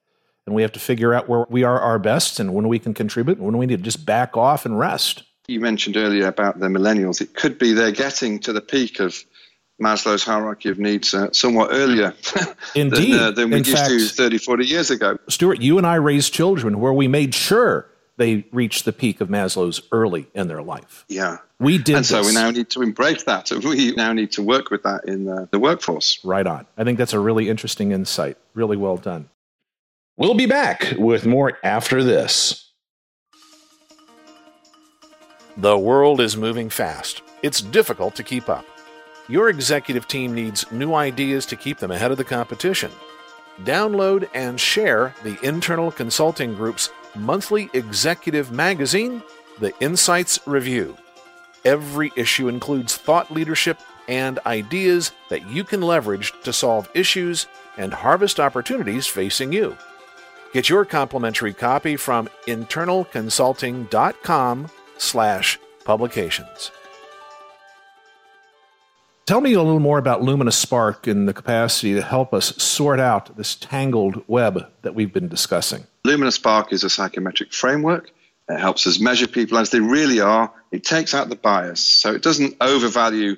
And 0.47 0.55
we 0.55 0.63
have 0.63 0.71
to 0.71 0.79
figure 0.79 1.13
out 1.13 1.29
where 1.29 1.45
we 1.51 1.63
are 1.63 1.79
our 1.79 1.99
best 1.99 2.39
and 2.39 2.55
when 2.55 2.67
we 2.67 2.79
can 2.79 2.95
contribute 2.95 3.37
and 3.37 3.45
when 3.45 3.59
we 3.59 3.67
need 3.67 3.77
to 3.77 3.83
just 3.83 4.07
back 4.07 4.35
off 4.35 4.65
and 4.65 4.79
rest. 4.79 5.21
You 5.47 5.59
mentioned 5.59 5.97
earlier 5.97 6.25
about 6.25 6.59
the 6.59 6.65
millennials. 6.65 7.21
It 7.21 7.35
could 7.35 7.59
be 7.59 7.73
they're 7.73 7.91
getting 7.91 8.39
to 8.39 8.53
the 8.53 8.61
peak 8.61 8.99
of 8.99 9.23
Maslow's 9.79 10.23
hierarchy 10.23 10.69
of 10.69 10.79
needs 10.79 11.13
uh, 11.13 11.31
somewhat 11.31 11.69
earlier 11.71 12.15
Indeed. 12.75 13.13
than, 13.13 13.19
uh, 13.19 13.31
than 13.31 13.51
we 13.51 13.57
In 13.57 13.65
used 13.65 13.77
fact, 13.77 13.89
to 13.91 13.99
30, 14.07 14.39
40 14.39 14.65
years 14.65 14.89
ago. 14.89 15.19
Stewart, 15.29 15.61
you 15.61 15.77
and 15.77 15.85
I 15.85 15.95
raised 15.95 16.33
children 16.33 16.79
where 16.79 16.93
we 16.93 17.07
made 17.07 17.35
sure 17.35 17.87
they 18.21 18.45
reached 18.51 18.85
the 18.85 18.93
peak 18.93 19.19
of 19.19 19.29
Maslow's 19.29 19.81
early 19.91 20.27
in 20.35 20.47
their 20.47 20.61
life. 20.61 21.05
Yeah. 21.09 21.37
We 21.59 21.79
did 21.79 21.95
And 21.95 22.05
so 22.05 22.17
this. 22.17 22.27
we 22.27 22.33
now 22.33 22.51
need 22.51 22.69
to 22.69 22.83
embrace 22.83 23.23
that. 23.23 23.49
We 23.49 23.93
now 23.93 24.13
need 24.13 24.31
to 24.33 24.43
work 24.43 24.69
with 24.69 24.83
that 24.83 25.05
in 25.05 25.25
the, 25.25 25.49
the 25.51 25.57
workforce. 25.57 26.23
Right 26.23 26.45
on. 26.45 26.67
I 26.77 26.83
think 26.83 26.99
that's 26.99 27.13
a 27.13 27.19
really 27.19 27.49
interesting 27.49 27.91
insight. 27.91 28.37
Really 28.53 28.77
well 28.77 28.97
done. 28.97 29.27
We'll 30.17 30.35
be 30.35 30.45
back 30.45 30.93
with 30.99 31.25
more 31.25 31.57
after 31.63 32.03
this. 32.03 32.69
The 35.57 35.77
world 35.77 36.21
is 36.21 36.37
moving 36.37 36.69
fast. 36.69 37.23
It's 37.41 37.59
difficult 37.61 38.13
to 38.15 38.23
keep 38.23 38.49
up. 38.49 38.65
Your 39.27 39.49
executive 39.49 40.07
team 40.07 40.35
needs 40.35 40.71
new 40.71 40.93
ideas 40.93 41.47
to 41.47 41.55
keep 41.55 41.79
them 41.79 41.89
ahead 41.89 42.11
of 42.11 42.17
the 42.17 42.23
competition. 42.23 42.91
Download 43.63 44.29
and 44.35 44.59
share 44.59 45.15
the 45.23 45.39
internal 45.43 45.91
consulting 45.91 46.53
group's 46.53 46.89
monthly 47.15 47.69
executive 47.73 48.51
magazine, 48.51 49.23
The 49.59 49.73
Insights 49.79 50.39
Review. 50.45 50.97
Every 51.63 52.11
issue 52.15 52.47
includes 52.47 52.97
thought 52.97 53.31
leadership 53.31 53.79
and 54.07 54.39
ideas 54.45 55.11
that 55.29 55.47
you 55.49 55.63
can 55.63 55.81
leverage 55.81 56.33
to 56.43 56.51
solve 56.51 56.89
issues 56.93 57.47
and 57.77 57.93
harvest 57.93 58.39
opportunities 58.39 59.07
facing 59.07 59.53
you. 59.53 59.77
Get 60.53 60.69
your 60.69 60.85
complimentary 60.85 61.53
copy 61.53 61.95
from 61.95 62.27
internalconsulting.com 62.47 64.69
slash 64.97 65.59
publications. 65.85 66.71
Tell 69.31 69.39
me 69.39 69.53
a 69.53 69.63
little 69.63 69.79
more 69.79 69.97
about 69.97 70.21
Lumina 70.21 70.51
Spark 70.51 71.07
and 71.07 71.25
the 71.25 71.33
capacity 71.33 71.93
to 71.93 72.01
help 72.01 72.33
us 72.33 72.47
sort 72.61 72.99
out 72.99 73.37
this 73.37 73.55
tangled 73.55 74.25
web 74.27 74.69
that 74.81 74.93
we've 74.93 75.13
been 75.13 75.29
discussing. 75.29 75.87
Lumina 76.03 76.33
Spark 76.33 76.73
is 76.73 76.83
a 76.83 76.89
psychometric 76.89 77.53
framework. 77.53 78.11
It 78.49 78.59
helps 78.59 78.85
us 78.87 78.99
measure 78.99 79.27
people 79.27 79.57
as 79.57 79.69
they 79.69 79.79
really 79.79 80.19
are. 80.19 80.51
It 80.69 80.83
takes 80.83 81.13
out 81.13 81.29
the 81.29 81.37
bias. 81.37 81.79
So 81.79 82.13
it 82.13 82.21
doesn't 82.21 82.57
overvalue 82.59 83.37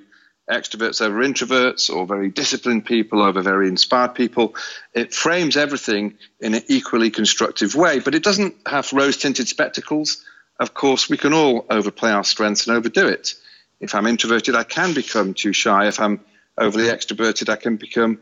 extroverts 0.49 0.99
over 0.99 1.19
introverts 1.19 1.95
or 1.95 2.07
very 2.07 2.29
disciplined 2.29 2.85
people 2.85 3.21
over 3.21 3.43
very 3.43 3.67
inspired 3.67 4.15
people. 4.15 4.55
It 4.95 5.13
frames 5.13 5.55
everything 5.55 6.15
in 6.39 6.55
an 6.55 6.63
equally 6.69 7.11
constructive 7.11 7.75
way, 7.75 7.99
but 7.99 8.15
it 8.15 8.23
doesn't 8.23 8.55
have 8.65 8.91
rose 8.93 9.17
tinted 9.17 9.47
spectacles. 9.47 10.25
Of 10.59 10.73
course, 10.73 11.07
we 11.07 11.17
can 11.17 11.33
all 11.33 11.67
overplay 11.69 12.09
our 12.09 12.23
strengths 12.23 12.65
and 12.65 12.75
overdo 12.75 13.07
it. 13.09 13.35
If 13.83 13.95
I'm 13.95 14.07
introverted, 14.07 14.55
I 14.55 14.63
can 14.63 14.93
become 14.93 15.33
too 15.33 15.51
shy. 15.51 15.87
If 15.87 15.99
I'm 15.99 16.21
overly 16.57 16.85
extroverted, 16.85 17.49
I 17.49 17.57
can 17.57 17.75
become 17.75 18.19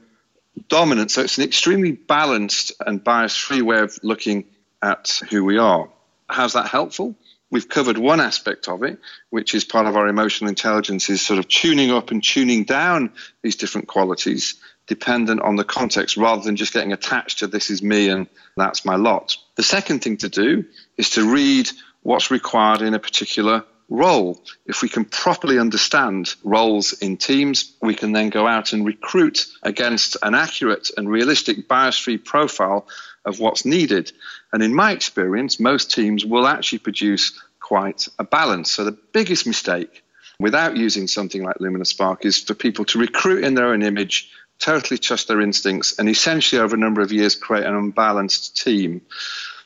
dominant. 0.68 1.12
So 1.12 1.22
it's 1.22 1.38
an 1.38 1.44
extremely 1.44 1.92
balanced 1.92 2.74
and 2.86 3.04
bias 3.04 3.38
free 3.38 3.62
way 3.62 3.80
of 3.80 3.98
looking 4.02 4.46
at 4.82 5.22
who 5.30 5.46
we 5.46 5.60
are. 5.60 5.88
How's 6.28 6.54
that 6.54 6.68
helpful? 6.68 7.16
We've 7.52 7.68
covered 7.70 7.98
one 7.98 8.22
aspect 8.22 8.70
of 8.70 8.82
it, 8.82 9.00
which 9.30 9.54
is 9.54 9.64
part 9.64 9.86
of 9.86 9.98
our 9.98 10.08
emotional 10.08 10.50
intelligence, 10.50 11.10
is 11.10 11.22
sort 11.22 11.38
of 11.38 11.48
tuning 11.48 11.92
up 11.92 12.10
and 12.10 12.24
tuning 12.24 12.64
down 12.64 13.12
these 13.44 13.58
different 13.58 13.88
qualities 13.88 14.56
dependent 14.88 15.42
on 15.42 15.58
the 15.58 15.64
context 15.64 16.18
rather 16.18 16.42
than 16.42 16.56
just 16.56 16.74
getting 16.74 16.92
attached 16.92 17.40
to 17.40 17.48
this 17.48 17.70
is 17.70 17.84
me 17.84 18.10
and 18.10 18.28
that's 18.58 18.84
my 18.84 18.96
lot. 18.96 19.38
The 19.56 19.64
second 19.64 20.00
thing 20.00 20.18
to 20.18 20.30
do 20.30 20.66
is 20.98 21.12
to 21.12 21.32
read 21.32 21.70
what's 22.02 22.32
required 22.32 22.82
in 22.82 22.94
a 22.94 23.00
particular 23.00 23.64
role. 23.92 24.42
If 24.66 24.82
we 24.82 24.90
can 24.90 25.06
properly 25.06 25.60
understand 25.60 26.34
roles 26.44 26.94
in 26.94 27.18
teams, 27.18 27.74
we 27.82 27.94
can 27.94 28.14
then 28.14 28.30
go 28.30 28.48
out 28.48 28.72
and 28.74 28.86
recruit 28.86 29.46
against 29.62 30.18
an 30.24 30.34
accurate 30.34 30.90
and 30.96 31.10
realistic 31.10 31.68
bias 31.68 31.98
free 31.98 32.18
profile 32.18 32.88
of 33.26 33.40
what's 33.40 33.66
needed. 33.66 34.12
And 34.54 34.64
in 34.64 34.74
my 34.74 34.94
experience, 34.94 35.60
most 35.60 35.92
teams 35.92 36.26
will 36.26 36.48
actually 36.48 36.80
produce 36.80 37.34
quite 37.60 38.08
a 38.18 38.24
balance. 38.24 38.72
So 38.72 38.86
the 38.86 38.98
biggest 39.12 39.46
mistake 39.46 40.04
without 40.40 40.78
using 40.78 41.08
something 41.08 41.44
like 41.44 41.60
Lumina 41.60 41.86
Spark 41.86 42.26
is 42.26 42.40
for 42.40 42.54
people 42.56 42.86
to 42.86 43.00
recruit 43.00 43.44
in 43.44 43.54
their 43.54 43.74
own 43.74 43.84
image, 43.84 44.30
totally 44.58 44.98
trust 44.98 45.28
their 45.28 45.42
instincts, 45.42 46.00
and 46.00 46.08
essentially 46.08 46.62
over 46.62 46.76
a 46.76 46.80
number 46.80 47.02
of 47.02 47.12
years 47.12 47.36
create 47.36 47.66
an 47.66 47.76
unbalanced 47.76 48.56
team. 48.58 49.02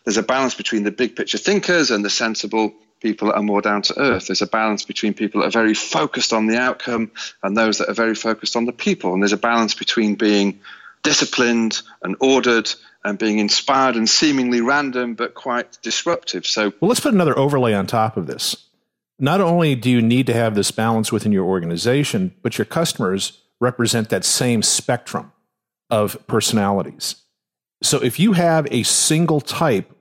There's 0.03 0.17
a 0.17 0.23
balance 0.23 0.55
between 0.55 0.83
the 0.83 0.91
big 0.91 1.15
picture 1.15 1.38
thinkers 1.38 1.91
and 1.91 2.03
the 2.03 2.09
sensible 2.09 2.73
people 3.01 3.27
that 3.27 3.36
are 3.36 3.43
more 3.43 3.62
down 3.62 3.81
to 3.84 3.99
earth. 3.99 4.27
There's 4.27 4.41
a 4.41 4.47
balance 4.47 4.86
between 4.86 5.13
people 5.13 5.41
that 5.41 5.47
are 5.47 5.51
very 5.62 5.73
focused 5.73 6.34
on 6.34 6.47
the 6.47 6.58
outcome 6.58 7.12
and 7.43 7.55
those 7.55 7.77
that 7.77 7.89
are 7.89 7.93
very 7.93 8.15
focused 8.15 8.55
on 8.55 8.65
the 8.65 8.71
people. 8.71 9.13
And 9.13 9.21
there's 9.21 9.34
a 9.34 9.38
balance 9.38 9.73
between 9.73 10.15
being 10.15 10.60
disciplined 11.03 11.81
and 12.01 12.15
ordered 12.19 12.71
and 13.03 13.19
being 13.19 13.39
inspired 13.39 13.95
and 13.95 14.10
seemingly 14.10 14.62
random 14.62 15.13
but 15.13 15.36
quite 15.36 15.77
disruptive. 15.84 16.45
So, 16.45 16.73
well, 16.79 16.89
let's 16.89 16.99
put 16.99 17.13
another 17.13 17.38
overlay 17.38 17.73
on 17.73 17.86
top 17.86 18.17
of 18.17 18.25
this. 18.25 18.55
Not 19.19 19.39
only 19.39 19.75
do 19.75 19.89
you 19.89 20.01
need 20.01 20.27
to 20.27 20.34
have 20.34 20.55
this 20.55 20.71
balance 20.71 21.12
within 21.12 21.31
your 21.31 21.45
organization, 21.45 22.34
but 22.41 22.58
your 22.58 22.65
customers 22.65 23.41
represent 23.62 24.10
that 24.10 24.25
same 24.25 24.62
spectrum 24.62 25.31
of 25.89 26.17
personalities. 26.27 27.15
So 27.81 28.01
if 28.01 28.19
you 28.19 28.34
have 28.34 28.67
a 28.71 28.84
single 28.84 29.39
type 29.39 29.91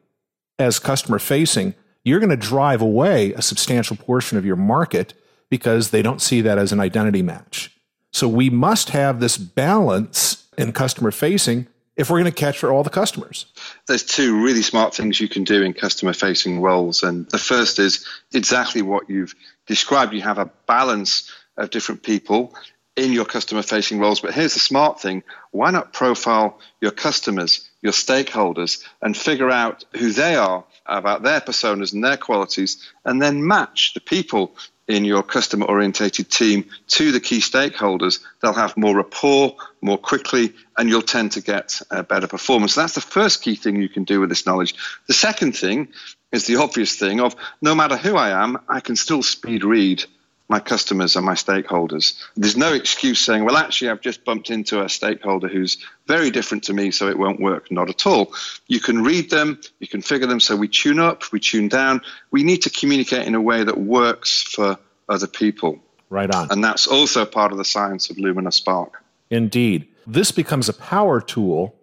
as 0.58 0.78
customer 0.78 1.18
facing, 1.18 1.74
you're 2.04 2.20
going 2.20 2.30
to 2.30 2.36
drive 2.36 2.82
away 2.82 3.32
a 3.32 3.42
substantial 3.42 3.96
portion 3.96 4.38
of 4.38 4.44
your 4.44 4.56
market 4.56 5.14
because 5.50 5.90
they 5.90 6.02
don't 6.02 6.20
see 6.22 6.40
that 6.42 6.58
as 6.58 6.72
an 6.72 6.80
identity 6.80 7.22
match. 7.22 7.70
So 8.12 8.28
we 8.28 8.50
must 8.50 8.90
have 8.90 9.20
this 9.20 9.36
balance 9.36 10.46
in 10.56 10.72
customer 10.72 11.10
facing 11.10 11.66
if 11.96 12.10
we're 12.10 12.20
going 12.20 12.32
to 12.32 12.38
catch 12.38 12.58
for 12.58 12.72
all 12.72 12.82
the 12.82 12.90
customers. 12.90 13.46
There's 13.86 14.04
two 14.04 14.42
really 14.42 14.62
smart 14.62 14.94
things 14.94 15.20
you 15.20 15.28
can 15.28 15.44
do 15.44 15.62
in 15.62 15.72
customer 15.72 16.12
facing 16.12 16.60
roles. 16.60 17.02
And 17.02 17.28
the 17.30 17.38
first 17.38 17.78
is 17.78 18.06
exactly 18.32 18.82
what 18.82 19.08
you've 19.08 19.34
described. 19.66 20.12
You 20.12 20.22
have 20.22 20.38
a 20.38 20.50
balance 20.66 21.32
of 21.56 21.70
different 21.70 22.02
people 22.02 22.54
in 22.96 23.12
your 23.12 23.24
customer 23.24 23.62
facing 23.62 23.98
roles. 23.98 24.20
But 24.20 24.34
here's 24.34 24.54
the 24.54 24.60
smart 24.60 25.00
thing 25.00 25.22
why 25.50 25.70
not 25.70 25.92
profile 25.92 26.58
your 26.80 26.90
customers, 26.90 27.68
your 27.82 27.92
stakeholders, 27.92 28.84
and 29.02 29.16
figure 29.16 29.50
out 29.50 29.84
who 29.96 30.12
they 30.12 30.36
are 30.36 30.64
about 30.86 31.22
their 31.22 31.40
personas 31.40 31.92
and 31.92 32.04
their 32.04 32.16
qualities, 32.16 32.90
and 33.04 33.20
then 33.20 33.46
match 33.46 33.94
the 33.94 34.00
people 34.00 34.54
in 34.86 35.04
your 35.04 35.22
customer 35.22 35.66
orientated 35.66 36.30
team 36.30 36.66
to 36.88 37.10
the 37.10 37.20
key 37.20 37.38
stakeholders, 37.38 38.20
they'll 38.40 38.52
have 38.52 38.76
more 38.76 38.96
rapport 38.96 39.56
more 39.80 39.98
quickly 39.98 40.52
and 40.76 40.88
you'll 40.88 41.02
tend 41.02 41.32
to 41.32 41.40
get 41.40 41.80
a 41.90 42.02
better 42.02 42.26
performance. 42.26 42.74
That's 42.74 42.94
the 42.94 43.00
first 43.00 43.42
key 43.42 43.54
thing 43.54 43.80
you 43.80 43.88
can 43.88 44.04
do 44.04 44.20
with 44.20 44.28
this 44.28 44.46
knowledge. 44.46 44.74
The 45.06 45.14
second 45.14 45.56
thing 45.56 45.88
is 46.32 46.46
the 46.46 46.56
obvious 46.56 46.96
thing 46.96 47.20
of 47.20 47.34
no 47.62 47.74
matter 47.74 47.96
who 47.96 48.16
I 48.16 48.42
am, 48.42 48.58
I 48.68 48.80
can 48.80 48.96
still 48.96 49.22
speed 49.22 49.64
read 49.64 50.04
my 50.48 50.60
customers 50.60 51.16
and 51.16 51.24
my 51.24 51.34
stakeholders. 51.34 52.22
There's 52.36 52.56
no 52.56 52.72
excuse 52.72 53.18
saying, 53.18 53.44
well, 53.44 53.56
actually, 53.56 53.90
I've 53.90 54.02
just 54.02 54.24
bumped 54.24 54.50
into 54.50 54.84
a 54.84 54.88
stakeholder 54.88 55.48
who's 55.48 55.78
very 56.06 56.30
different 56.30 56.64
to 56.64 56.74
me, 56.74 56.90
so 56.90 57.08
it 57.08 57.18
won't 57.18 57.40
work. 57.40 57.70
Not 57.70 57.88
at 57.88 58.06
all. 58.06 58.34
You 58.66 58.80
can 58.80 59.02
read 59.02 59.30
them, 59.30 59.60
you 59.80 59.88
can 59.88 60.02
figure 60.02 60.26
them. 60.26 60.40
So 60.40 60.54
we 60.54 60.68
tune 60.68 60.98
up, 60.98 61.32
we 61.32 61.40
tune 61.40 61.68
down. 61.68 62.02
We 62.30 62.42
need 62.42 62.62
to 62.62 62.70
communicate 62.70 63.26
in 63.26 63.34
a 63.34 63.40
way 63.40 63.64
that 63.64 63.78
works 63.78 64.42
for 64.42 64.78
other 65.08 65.26
people. 65.26 65.78
Right 66.10 66.32
on. 66.32 66.50
And 66.50 66.62
that's 66.62 66.86
also 66.86 67.24
part 67.24 67.52
of 67.52 67.58
the 67.58 67.64
science 67.64 68.10
of 68.10 68.18
Lumina 68.18 68.52
Spark. 68.52 69.02
Indeed. 69.30 69.88
This 70.06 70.30
becomes 70.30 70.68
a 70.68 70.74
power 70.74 71.20
tool 71.20 71.74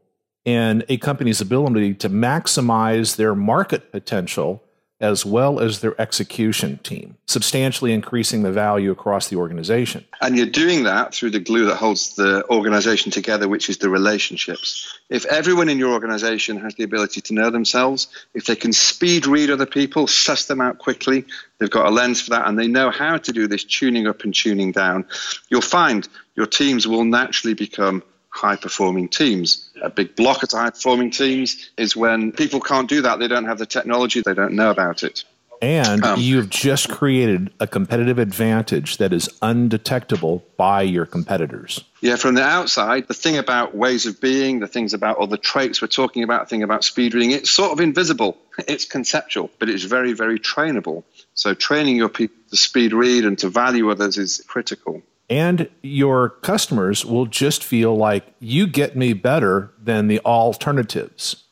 in 0.45 0.83
a 0.87 0.97
company's 0.97 1.41
ability 1.41 1.95
to 1.95 2.09
maximize 2.09 3.15
their 3.15 3.33
market 3.35 3.91
potential 3.91 4.63
as 5.01 5.25
well 5.25 5.59
as 5.59 5.81
their 5.81 5.99
execution 5.99 6.77
team, 6.83 7.17
substantially 7.25 7.91
increasing 7.91 8.43
the 8.43 8.51
value 8.51 8.91
across 8.91 9.27
the 9.29 9.35
organization. 9.35 10.05
And 10.21 10.37
you're 10.37 10.45
doing 10.45 10.83
that 10.83 11.13
through 11.13 11.31
the 11.31 11.39
glue 11.39 11.65
that 11.65 11.75
holds 11.75 12.15
the 12.15 12.47
organization 12.49 13.11
together, 13.11 13.49
which 13.49 13.67
is 13.67 13.79
the 13.79 13.89
relationships. 13.89 14.99
If 15.09 15.25
everyone 15.25 15.69
in 15.69 15.79
your 15.79 15.91
organization 15.91 16.57
has 16.57 16.75
the 16.75 16.83
ability 16.83 17.21
to 17.21 17.33
know 17.33 17.49
themselves, 17.49 18.07
if 18.35 18.45
they 18.45 18.55
can 18.55 18.71
speed 18.71 19.25
read 19.25 19.49
other 19.49 19.65
people, 19.65 20.05
suss 20.05 20.45
them 20.45 20.61
out 20.61 20.77
quickly, 20.77 21.25
they've 21.57 21.69
got 21.69 21.87
a 21.87 21.89
lens 21.89 22.21
for 22.21 22.29
that, 22.29 22.47
and 22.47 22.57
they 22.57 22.67
know 22.67 22.91
how 22.91 23.17
to 23.17 23.31
do 23.31 23.47
this 23.47 23.63
tuning 23.63 24.05
up 24.05 24.23
and 24.23 24.35
tuning 24.35 24.71
down, 24.71 25.05
you'll 25.49 25.61
find 25.61 26.07
your 26.35 26.45
teams 26.45 26.87
will 26.87 27.03
naturally 27.03 27.55
become 27.55 28.03
high 28.31 28.55
performing 28.55 29.09
teams. 29.09 29.69
A 29.81 29.89
big 29.89 30.15
block 30.15 30.41
of 30.43 30.51
high 30.51 30.69
performing 30.69 31.11
teams 31.11 31.69
is 31.77 31.95
when 31.95 32.31
people 32.31 32.59
can't 32.59 32.89
do 32.89 33.03
that. 33.03 33.19
They 33.19 33.27
don't 33.27 33.45
have 33.45 33.59
the 33.59 33.65
technology, 33.65 34.21
they 34.21 34.33
don't 34.33 34.53
know 34.53 34.71
about 34.71 35.03
it. 35.03 35.23
And 35.61 36.03
um, 36.03 36.19
you've 36.19 36.49
just 36.49 36.89
created 36.89 37.53
a 37.59 37.67
competitive 37.67 38.17
advantage 38.17 38.97
that 38.97 39.13
is 39.13 39.29
undetectable 39.43 40.43
by 40.57 40.81
your 40.81 41.05
competitors. 41.05 41.83
Yeah, 42.01 42.15
from 42.15 42.33
the 42.33 42.41
outside, 42.43 43.07
the 43.07 43.13
thing 43.13 43.37
about 43.37 43.75
ways 43.75 44.07
of 44.07 44.19
being, 44.19 44.59
the 44.59 44.67
things 44.67 44.95
about 44.95 45.17
all 45.17 45.27
the 45.27 45.37
traits 45.37 45.79
we're 45.79 45.87
talking 45.87 46.23
about, 46.23 46.45
the 46.45 46.49
thing 46.49 46.63
about 46.63 46.83
speed 46.83 47.13
reading, 47.13 47.29
it's 47.29 47.51
sort 47.51 47.71
of 47.71 47.79
invisible. 47.79 48.37
It's 48.67 48.85
conceptual, 48.85 49.49
but 49.59 49.69
it's 49.69 49.83
very, 49.83 50.13
very 50.13 50.37
trainable. 50.37 51.03
So 51.33 51.53
training 51.53 51.95
your 51.95 52.09
people 52.09 52.35
to 52.49 52.57
speed 52.57 52.93
read 52.93 53.25
and 53.25 53.37
to 53.39 53.49
value 53.49 53.89
others 53.89 54.17
is 54.17 54.43
critical 54.45 55.01
and 55.31 55.69
your 55.81 56.29
customers 56.29 57.05
will 57.05 57.25
just 57.25 57.63
feel 57.63 57.95
like 57.95 58.25
you 58.39 58.67
get 58.67 58.97
me 58.97 59.13
better 59.13 59.71
than 59.81 60.07
the 60.07 60.19
alternatives. 60.25 61.45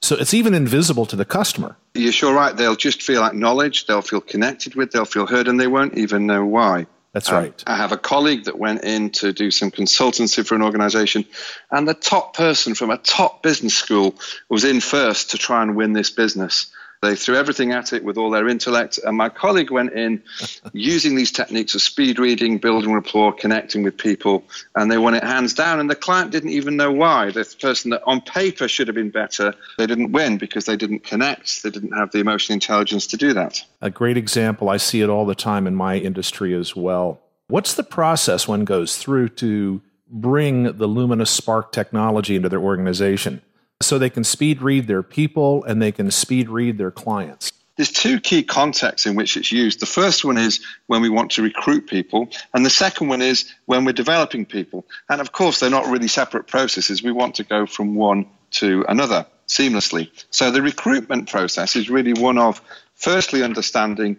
So 0.00 0.14
it's 0.14 0.32
even 0.32 0.54
invisible 0.54 1.04
to 1.06 1.16
the 1.16 1.24
customer. 1.24 1.76
You're 1.94 2.12
sure 2.12 2.32
right. 2.32 2.56
They'll 2.56 2.76
just 2.76 3.02
feel 3.02 3.24
acknowledged, 3.24 3.88
they'll 3.88 4.02
feel 4.02 4.20
connected 4.20 4.76
with, 4.76 4.92
they'll 4.92 5.04
feel 5.04 5.26
heard, 5.26 5.48
and 5.48 5.58
they 5.58 5.66
won't 5.66 5.98
even 5.98 6.26
know 6.26 6.46
why. 6.46 6.86
That's 7.12 7.32
right. 7.32 7.64
Uh, 7.66 7.72
I 7.72 7.76
have 7.76 7.90
a 7.90 7.96
colleague 7.96 8.44
that 8.44 8.56
went 8.56 8.84
in 8.84 9.10
to 9.10 9.32
do 9.32 9.50
some 9.50 9.72
consultancy 9.72 10.46
for 10.46 10.54
an 10.54 10.62
organization, 10.62 11.24
and 11.72 11.88
the 11.88 11.94
top 11.94 12.36
person 12.36 12.76
from 12.76 12.90
a 12.90 12.98
top 12.98 13.42
business 13.42 13.74
school 13.74 14.14
was 14.48 14.64
in 14.64 14.80
first 14.80 15.32
to 15.32 15.38
try 15.38 15.62
and 15.62 15.74
win 15.74 15.92
this 15.92 16.10
business. 16.10 16.70
They 17.00 17.14
threw 17.14 17.36
everything 17.36 17.72
at 17.72 17.92
it 17.92 18.02
with 18.02 18.18
all 18.18 18.30
their 18.30 18.48
intellect. 18.48 18.98
And 19.04 19.16
my 19.16 19.28
colleague 19.28 19.70
went 19.70 19.92
in 19.92 20.22
using 20.72 21.14
these 21.14 21.30
techniques 21.30 21.74
of 21.74 21.82
speed 21.82 22.18
reading, 22.18 22.58
building 22.58 22.92
rapport, 22.92 23.32
connecting 23.32 23.82
with 23.82 23.96
people, 23.96 24.44
and 24.74 24.90
they 24.90 24.98
won 24.98 25.14
it 25.14 25.22
hands 25.22 25.54
down. 25.54 25.78
And 25.78 25.88
the 25.88 25.94
client 25.94 26.32
didn't 26.32 26.50
even 26.50 26.76
know 26.76 26.90
why. 26.90 27.30
The 27.30 27.44
person 27.60 27.92
that 27.92 28.02
on 28.04 28.20
paper 28.20 28.66
should 28.66 28.88
have 28.88 28.96
been 28.96 29.10
better, 29.10 29.54
they 29.76 29.86
didn't 29.86 30.12
win 30.12 30.38
because 30.38 30.64
they 30.64 30.76
didn't 30.76 31.04
connect. 31.04 31.62
They 31.62 31.70
didn't 31.70 31.92
have 31.92 32.10
the 32.10 32.18
emotional 32.18 32.54
intelligence 32.54 33.06
to 33.08 33.16
do 33.16 33.32
that. 33.34 33.62
A 33.80 33.90
great 33.90 34.16
example. 34.16 34.68
I 34.68 34.76
see 34.76 35.00
it 35.00 35.08
all 35.08 35.24
the 35.24 35.34
time 35.34 35.66
in 35.66 35.74
my 35.74 35.96
industry 35.96 36.54
as 36.54 36.74
well. 36.74 37.20
What's 37.46 37.74
the 37.74 37.84
process 37.84 38.46
one 38.46 38.64
goes 38.64 38.96
through 38.96 39.30
to 39.30 39.80
bring 40.10 40.64
the 40.64 40.86
Lumina 40.86 41.26
Spark 41.26 41.72
technology 41.72 42.36
into 42.36 42.48
their 42.48 42.60
organization? 42.60 43.40
So 43.80 43.98
they 43.98 44.10
can 44.10 44.24
speed 44.24 44.60
read 44.60 44.86
their 44.86 45.02
people 45.02 45.64
and 45.64 45.80
they 45.80 45.92
can 45.92 46.10
speed 46.10 46.48
read 46.48 46.78
their 46.78 46.90
clients. 46.90 47.52
There's 47.76 47.92
two 47.92 48.18
key 48.18 48.42
contexts 48.42 49.06
in 49.06 49.14
which 49.14 49.36
it's 49.36 49.52
used. 49.52 49.78
The 49.78 49.86
first 49.86 50.24
one 50.24 50.36
is 50.36 50.60
when 50.88 51.00
we 51.00 51.08
want 51.08 51.30
to 51.32 51.42
recruit 51.42 51.86
people, 51.86 52.28
and 52.52 52.66
the 52.66 52.70
second 52.70 53.06
one 53.06 53.22
is 53.22 53.54
when 53.66 53.84
we're 53.84 53.92
developing 53.92 54.46
people. 54.46 54.84
And 55.08 55.20
of 55.20 55.30
course, 55.30 55.60
they're 55.60 55.70
not 55.70 55.86
really 55.86 56.08
separate 56.08 56.48
processes. 56.48 57.04
We 57.04 57.12
want 57.12 57.36
to 57.36 57.44
go 57.44 57.66
from 57.66 57.94
one 57.94 58.26
to 58.52 58.84
another 58.88 59.26
seamlessly. 59.46 60.10
So 60.30 60.50
the 60.50 60.60
recruitment 60.60 61.30
process 61.30 61.76
is 61.76 61.88
really 61.88 62.14
one 62.14 62.36
of 62.36 62.60
firstly 62.94 63.44
understanding 63.44 64.16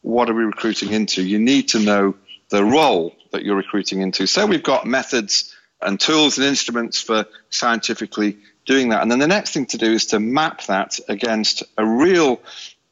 what 0.00 0.30
are 0.30 0.34
we 0.34 0.44
recruiting 0.44 0.92
into. 0.92 1.22
You 1.22 1.38
need 1.38 1.68
to 1.68 1.80
know 1.80 2.14
the 2.48 2.64
role 2.64 3.14
that 3.32 3.44
you're 3.44 3.56
recruiting 3.56 4.00
into. 4.00 4.26
So 4.26 4.46
we've 4.46 4.62
got 4.62 4.86
methods 4.86 5.54
and 5.82 6.00
tools 6.00 6.38
and 6.38 6.46
instruments 6.46 7.02
for 7.02 7.26
scientifically 7.50 8.38
doing 8.66 8.90
that. 8.90 9.02
And 9.02 9.10
then 9.10 9.18
the 9.18 9.28
next 9.28 9.52
thing 9.52 9.66
to 9.66 9.78
do 9.78 9.92
is 9.92 10.06
to 10.06 10.20
map 10.20 10.64
that 10.64 10.98
against 11.08 11.62
a 11.76 11.84
real 11.84 12.40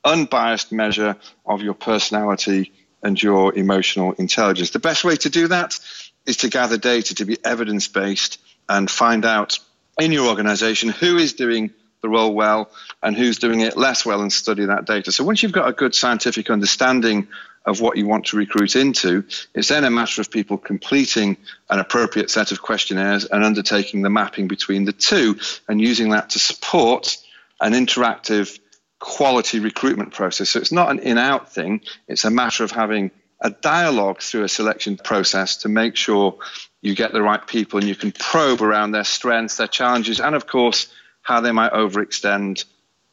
unbiased 0.05 0.73
measure 0.73 1.17
of 1.47 1.63
your 1.63 1.75
personality 1.75 2.73
and 3.03 3.21
your 3.21 3.55
emotional 3.55 4.13
intelligence. 4.13 4.71
The 4.71 4.79
best 4.79 5.05
way 5.05 5.17
to 5.17 5.31
do 5.31 5.49
that 5.49 5.79
is 6.27 6.39
to 6.39 6.49
gather 6.49 6.79
data 6.79 7.15
to 7.17 7.25
be 7.25 7.37
evidence 7.45 7.89
based 7.89 8.41
and 8.69 8.91
find 8.91 9.25
out 9.25 9.59
in 9.99 10.13
your 10.13 10.29
organization 10.29 10.89
who 10.89 11.19
is 11.19 11.33
doing 11.35 11.71
the 12.01 12.09
role 12.09 12.35
well 12.35 12.71
and 13.03 13.17
who's 13.17 13.39
doing 13.39 13.61
it 13.61 13.77
less 13.77 14.05
well 14.05 14.23
and 14.23 14.33
study 14.33 14.67
that 14.67 14.85
data. 14.85 15.13
So 15.13 15.25
once 15.25 15.43
you've 15.43 15.53
got 15.53 15.69
a 15.69 15.73
good 15.73 15.95
scientific 15.95 16.51
understanding 16.51 17.29
of 17.65 17.81
what 17.81 17.97
you 17.97 18.07
want 18.07 18.27
to 18.27 18.37
recruit 18.37 18.77
into. 18.77 19.25
It's 19.55 19.69
then 19.69 19.85
a 19.85 19.91
matter 19.91 20.21
of 20.21 20.31
people 20.31 20.59
completing 20.59 21.37
an 21.71 21.79
appropriate 21.79 22.31
set 22.31 22.53
of 22.53 22.63
questionnaires 22.63 23.25
and 23.25 23.45
undertaking 23.45 24.03
the 24.03 24.11
mapping 24.11 24.49
between 24.49 24.85
the 24.85 24.93
two 24.93 25.39
and 25.69 25.81
using 25.81 26.11
that 26.11 26.31
to 26.31 26.39
support 26.39 27.17
an 27.61 27.73
interactive 27.73 28.59
quality 28.99 29.61
recruitment 29.61 30.13
process. 30.13 30.51
So 30.51 30.61
it's 30.61 30.73
not 30.73 30.91
an 30.91 31.01
in 31.01 31.19
out 31.19 31.53
thing, 31.53 31.83
it's 32.09 32.25
a 32.25 32.31
matter 32.31 32.65
of 32.65 32.71
having 32.71 33.11
a 33.41 33.51
dialogue 33.51 34.23
through 34.23 34.45
a 34.45 34.49
selection 34.49 34.97
process 34.97 35.59
to 35.59 35.69
make 35.69 35.97
sure 35.97 36.39
you 36.81 36.95
get 36.95 37.13
the 37.13 37.23
right 37.23 37.45
people 37.45 37.81
and 37.81 37.89
you 37.89 37.97
can 37.97 38.13
probe 38.13 38.63
around 38.63 38.93
their 38.93 39.05
strengths, 39.05 39.57
their 39.57 39.67
challenges, 39.67 40.21
and 40.21 40.35
of 40.35 40.47
course, 40.47 40.93
how 41.23 41.41
they 41.41 41.51
might 41.51 41.73
overextend 41.73 42.65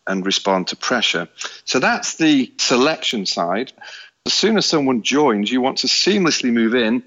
and 0.05 0.25
respond 0.25 0.67
to 0.67 0.75
pressure. 0.75 1.27
So 1.65 1.79
that's 1.79 2.15
the 2.15 2.51
selection 2.57 3.25
side 3.25 3.73
as 4.25 4.34
soon 4.34 4.58
as 4.58 4.65
someone 4.65 5.01
joins, 5.01 5.51
you 5.51 5.62
want 5.62 5.79
to 5.79 5.88
seamlessly 5.88 6.51
move 6.51 6.75
in 6.75 7.03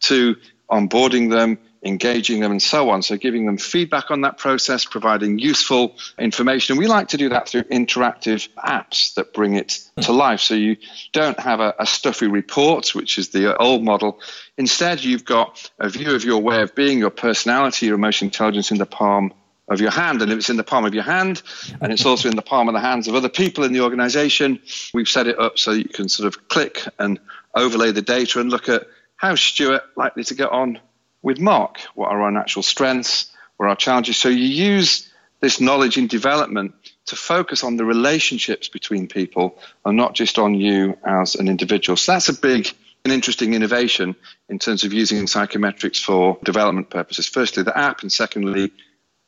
to 0.00 0.36
onboarding 0.70 1.30
them, 1.30 1.58
engaging 1.84 2.40
them, 2.40 2.50
and 2.50 2.62
so 2.62 2.90
on. 2.90 3.02
So, 3.02 3.16
giving 3.16 3.46
them 3.46 3.58
feedback 3.58 4.10
on 4.10 4.22
that 4.22 4.38
process, 4.38 4.84
providing 4.84 5.38
useful 5.38 5.96
information. 6.18 6.72
And 6.72 6.78
we 6.78 6.86
like 6.86 7.08
to 7.08 7.16
do 7.16 7.28
that 7.28 7.48
through 7.48 7.64
interactive 7.64 8.48
apps 8.56 9.14
that 9.14 9.32
bring 9.32 9.54
it 9.54 9.80
to 10.00 10.12
hmm. 10.12 10.18
life. 10.18 10.40
So, 10.40 10.54
you 10.54 10.76
don't 11.12 11.38
have 11.38 11.60
a, 11.60 11.74
a 11.78 11.86
stuffy 11.86 12.26
report, 12.26 12.94
which 12.94 13.18
is 13.18 13.28
the 13.28 13.56
old 13.56 13.84
model. 13.84 14.20
Instead, 14.56 15.04
you've 15.04 15.24
got 15.24 15.70
a 15.78 15.88
view 15.88 16.14
of 16.14 16.24
your 16.24 16.40
way 16.40 16.62
of 16.62 16.74
being, 16.74 16.98
your 16.98 17.10
personality, 17.10 17.86
your 17.86 17.96
emotional 17.96 18.28
intelligence 18.28 18.70
in 18.70 18.78
the 18.78 18.86
palm 18.86 19.32
of 19.68 19.80
your 19.80 19.90
hand. 19.90 20.22
And 20.22 20.30
if 20.30 20.38
it's 20.38 20.50
in 20.50 20.56
the 20.56 20.64
palm 20.64 20.84
of 20.84 20.94
your 20.94 21.02
hand 21.02 21.42
and 21.80 21.92
it's 21.92 22.04
also 22.04 22.28
in 22.28 22.36
the 22.36 22.42
palm 22.42 22.68
of 22.68 22.74
the 22.74 22.80
hands 22.80 23.08
of 23.08 23.14
other 23.14 23.28
people 23.28 23.64
in 23.64 23.72
the 23.72 23.80
organization, 23.80 24.60
we've 24.92 25.08
set 25.08 25.26
it 25.26 25.38
up 25.38 25.58
so 25.58 25.72
you 25.72 25.84
can 25.84 26.08
sort 26.08 26.26
of 26.26 26.48
click 26.48 26.82
and 26.98 27.18
overlay 27.54 27.92
the 27.92 28.02
data 28.02 28.40
and 28.40 28.50
look 28.50 28.68
at 28.68 28.86
how 29.16 29.34
Stewart 29.34 29.82
likely 29.96 30.24
to 30.24 30.34
get 30.34 30.50
on 30.50 30.80
with 31.22 31.40
Mark. 31.40 31.80
What 31.94 32.10
are 32.10 32.22
our 32.22 32.30
natural 32.30 32.62
strengths? 32.62 33.30
What 33.56 33.66
are 33.66 33.70
our 33.70 33.76
challenges? 33.76 34.16
So 34.16 34.28
you 34.28 34.46
use 34.46 35.10
this 35.40 35.60
knowledge 35.60 35.96
in 35.96 36.06
development 36.06 36.74
to 37.06 37.16
focus 37.16 37.64
on 37.64 37.76
the 37.76 37.84
relationships 37.84 38.68
between 38.68 39.08
people 39.08 39.58
and 39.84 39.96
not 39.96 40.14
just 40.14 40.38
on 40.38 40.54
you 40.54 40.96
as 41.04 41.34
an 41.34 41.48
individual. 41.48 41.96
So 41.96 42.12
that's 42.12 42.28
a 42.28 42.34
big 42.34 42.68
and 43.04 43.12
interesting 43.12 43.52
innovation 43.52 44.16
in 44.48 44.58
terms 44.58 44.84
of 44.84 44.92
using 44.94 45.26
psychometrics 45.26 46.02
for 46.02 46.38
development 46.42 46.88
purposes. 46.88 47.26
Firstly, 47.26 47.62
the 47.62 47.76
app, 47.76 48.00
and 48.00 48.10
secondly, 48.10 48.72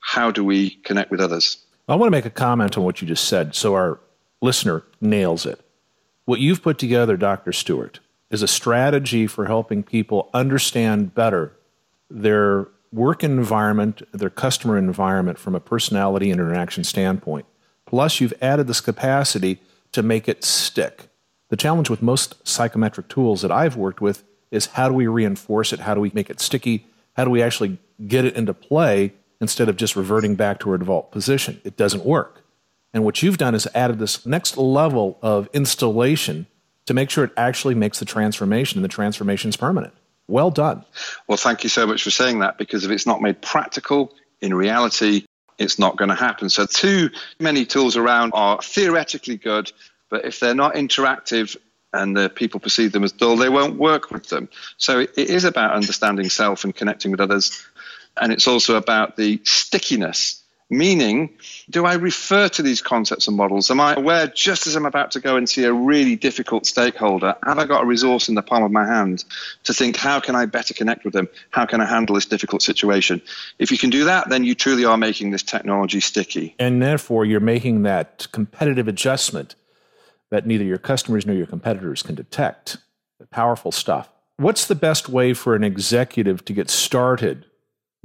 how 0.07 0.31
do 0.31 0.45
we 0.45 0.71
connect 0.85 1.11
with 1.11 1.21
others? 1.21 1.59
I 1.88 1.97
want 1.97 2.07
to 2.07 2.16
make 2.16 2.25
a 2.25 2.31
comment 2.31 2.79
on 2.79 2.85
what 2.85 3.03
you 3.03 3.09
just 3.09 3.27
said 3.27 3.57
so 3.57 3.75
our 3.75 3.99
listener 4.40 4.85
nails 5.01 5.45
it. 5.45 5.61
What 6.27 6.38
you've 6.38 6.62
put 6.62 6.79
together, 6.79 7.16
Dr. 7.16 7.53
Stewart, 7.53 7.99
is 8.31 8.40
a 8.40 8.47
strategy 8.47 9.27
for 9.27 9.47
helping 9.47 9.83
people 9.83 10.31
understand 10.33 11.12
better 11.12 11.57
their 12.09 12.69
work 12.92 13.25
environment, 13.25 14.01
their 14.12 14.31
customer 14.31 14.79
environment 14.79 15.38
from 15.40 15.57
a 15.57 15.61
personality 15.61 16.31
and 16.31 16.40
interaction 16.40 16.85
standpoint. 16.85 17.45
Plus, 17.85 18.21
you've 18.21 18.35
added 18.40 18.69
this 18.69 18.81
capacity 18.81 19.61
to 19.90 20.05
make 20.05 20.29
it 20.29 20.45
stick. 20.45 21.09
The 21.49 21.57
challenge 21.57 21.90
with 21.90 22.01
most 22.01 22.47
psychometric 22.47 23.09
tools 23.09 23.42
that 23.42 23.51
I've 23.51 23.75
worked 23.75 24.01
with 24.01 24.23
is 24.53 24.66
how 24.66 24.88
do 24.88 24.95
we 24.95 25.09
reinforce 25.09 25.73
it? 25.73 25.81
How 25.81 25.95
do 25.95 26.01
we 26.01 26.12
make 26.14 26.31
it 26.31 26.38
sticky? 26.38 26.87
How 27.16 27.25
do 27.25 27.31
we 27.31 27.42
actually 27.42 27.79
get 28.07 28.25
it 28.25 28.37
into 28.37 28.55
play 28.55 29.12
instead 29.40 29.68
of 29.68 29.77
just 29.77 29.96
reverting 29.96 30.35
back 30.35 30.61
to 30.61 30.70
our 30.70 30.79
default 30.79 31.11
position? 31.11 31.61
It 31.64 31.77
doesn't 31.77 32.05
work. 32.05 32.42
And 32.92 33.05
what 33.05 33.22
you've 33.22 33.38
done 33.38 33.55
is 33.55 33.68
added 33.75 33.99
this 33.99 34.25
next 34.25 34.57
level 34.57 35.18
of 35.20 35.49
installation 35.53 36.46
to 36.87 36.94
make 36.94 37.11
sure 37.11 37.25
it 37.25 37.33
actually 37.37 37.75
makes 37.75 37.99
the 37.99 38.05
transformation 38.05 38.79
and 38.79 38.85
the 38.85 38.88
transformation 38.88 39.51
is 39.51 39.57
permanent. 39.57 39.92
Well 40.29 40.51
done. 40.51 40.85
Well, 41.29 41.37
thank 41.37 41.62
you 41.62 41.68
so 41.68 41.87
much 41.87 42.03
for 42.03 42.11
saying 42.11 42.40
that 42.40 42.59
because 42.59 42.85
if 42.85 42.90
it's 42.90 43.07
not 43.07 43.20
made 43.20 43.40
practical 43.42 44.12
in 44.40 44.55
reality, 44.55 45.27
it's 45.59 45.79
not 45.79 45.96
going 45.96 46.09
to 46.09 46.14
happen. 46.14 46.51
So, 46.51 46.66
too 46.66 47.11
many 47.38 47.64
tools 47.64 47.96
around 47.96 48.33
are 48.35 48.61
theoretically 48.61 49.37
good, 49.37 49.70
but 50.09 50.25
if 50.25 50.40
they're 50.40 50.55
not 50.55 50.75
interactive 50.75 51.57
and 51.92 52.16
the 52.16 52.29
people 52.29 52.61
perceive 52.61 52.92
them 52.92 53.05
as 53.05 53.12
dull, 53.12 53.37
they 53.37 53.49
won't 53.49 53.77
work 53.77 54.11
with 54.11 54.29
them. 54.29 54.49
So, 54.77 55.01
it 55.01 55.16
is 55.16 55.44
about 55.44 55.72
understanding 55.72 56.29
self 56.29 56.64
and 56.64 56.75
connecting 56.75 57.11
with 57.11 57.20
others. 57.20 57.64
And 58.20 58.33
it's 58.33 58.48
also 58.48 58.76
about 58.76 59.16
the 59.16 59.40
stickiness 59.44 60.42
Meaning, 60.68 61.31
do 61.70 61.87
I 61.87 61.94
refer 61.94 62.48
to 62.48 62.62
these 62.62 62.83
concepts 62.83 63.29
and 63.29 63.37
models? 63.37 63.70
Am 63.70 63.81
I 63.81 63.94
aware 63.94 64.26
just 64.26 64.66
as 64.66 64.74
I'm 64.74 64.85
about 64.85 65.12
to 65.12 65.20
go 65.20 65.37
and 65.37 65.48
see 65.48 65.62
a 65.62 65.72
really 65.72 66.16
difficult 66.16 66.66
stakeholder? 66.66 67.37
Have 67.44 67.59
I 67.61 67.66
got 67.66 67.85
a 67.85 67.87
resource 67.87 68.29
in 68.29 68.35
the 68.35 68.42
palm 68.42 68.64
of 68.64 68.72
my 68.72 68.85
hand 68.85 69.24
to 69.64 69.72
think, 69.72 69.94
how 69.96 70.18
can 70.18 70.35
I 70.35 70.46
better 70.46 70.74
connect 70.74 71.05
with 71.05 71.14
them? 71.14 71.29
How 71.50 71.66
can 71.66 71.81
I 71.81 71.85
handle 71.85 72.16
this 72.16 72.26
difficult 72.26 72.62
situation? 72.62 73.22
If 73.61 73.70
you 73.70 73.79
can 73.79 73.90
do 73.90 74.07
that, 74.07 74.29
then 74.29 74.42
you 74.42 74.57
truly 74.57 74.85
are 74.85 74.96
making 74.96 75.31
this 75.31 75.44
technology 75.44 76.00
sticky. 76.00 76.57
And 76.59 76.83
therefore, 76.83 77.24
you're 77.24 77.38
making 77.38 77.85
that 77.85 78.26
competitive 78.33 78.88
adjustment 78.88 79.55
that 80.31 80.46
neither 80.46 80.64
your 80.64 80.79
customers 80.79 81.24
nor 81.26 81.37
your 81.37 81.46
competitors 81.46 82.02
can 82.02 82.16
detect. 82.16 82.79
Powerful 83.31 83.70
stuff. 83.70 84.11
What's 84.37 84.66
the 84.66 84.74
best 84.74 85.09
way 85.09 85.33
for 85.33 85.55
an 85.55 85.62
executive 85.62 86.44
to 86.46 86.52
get 86.52 86.70
started 86.70 87.46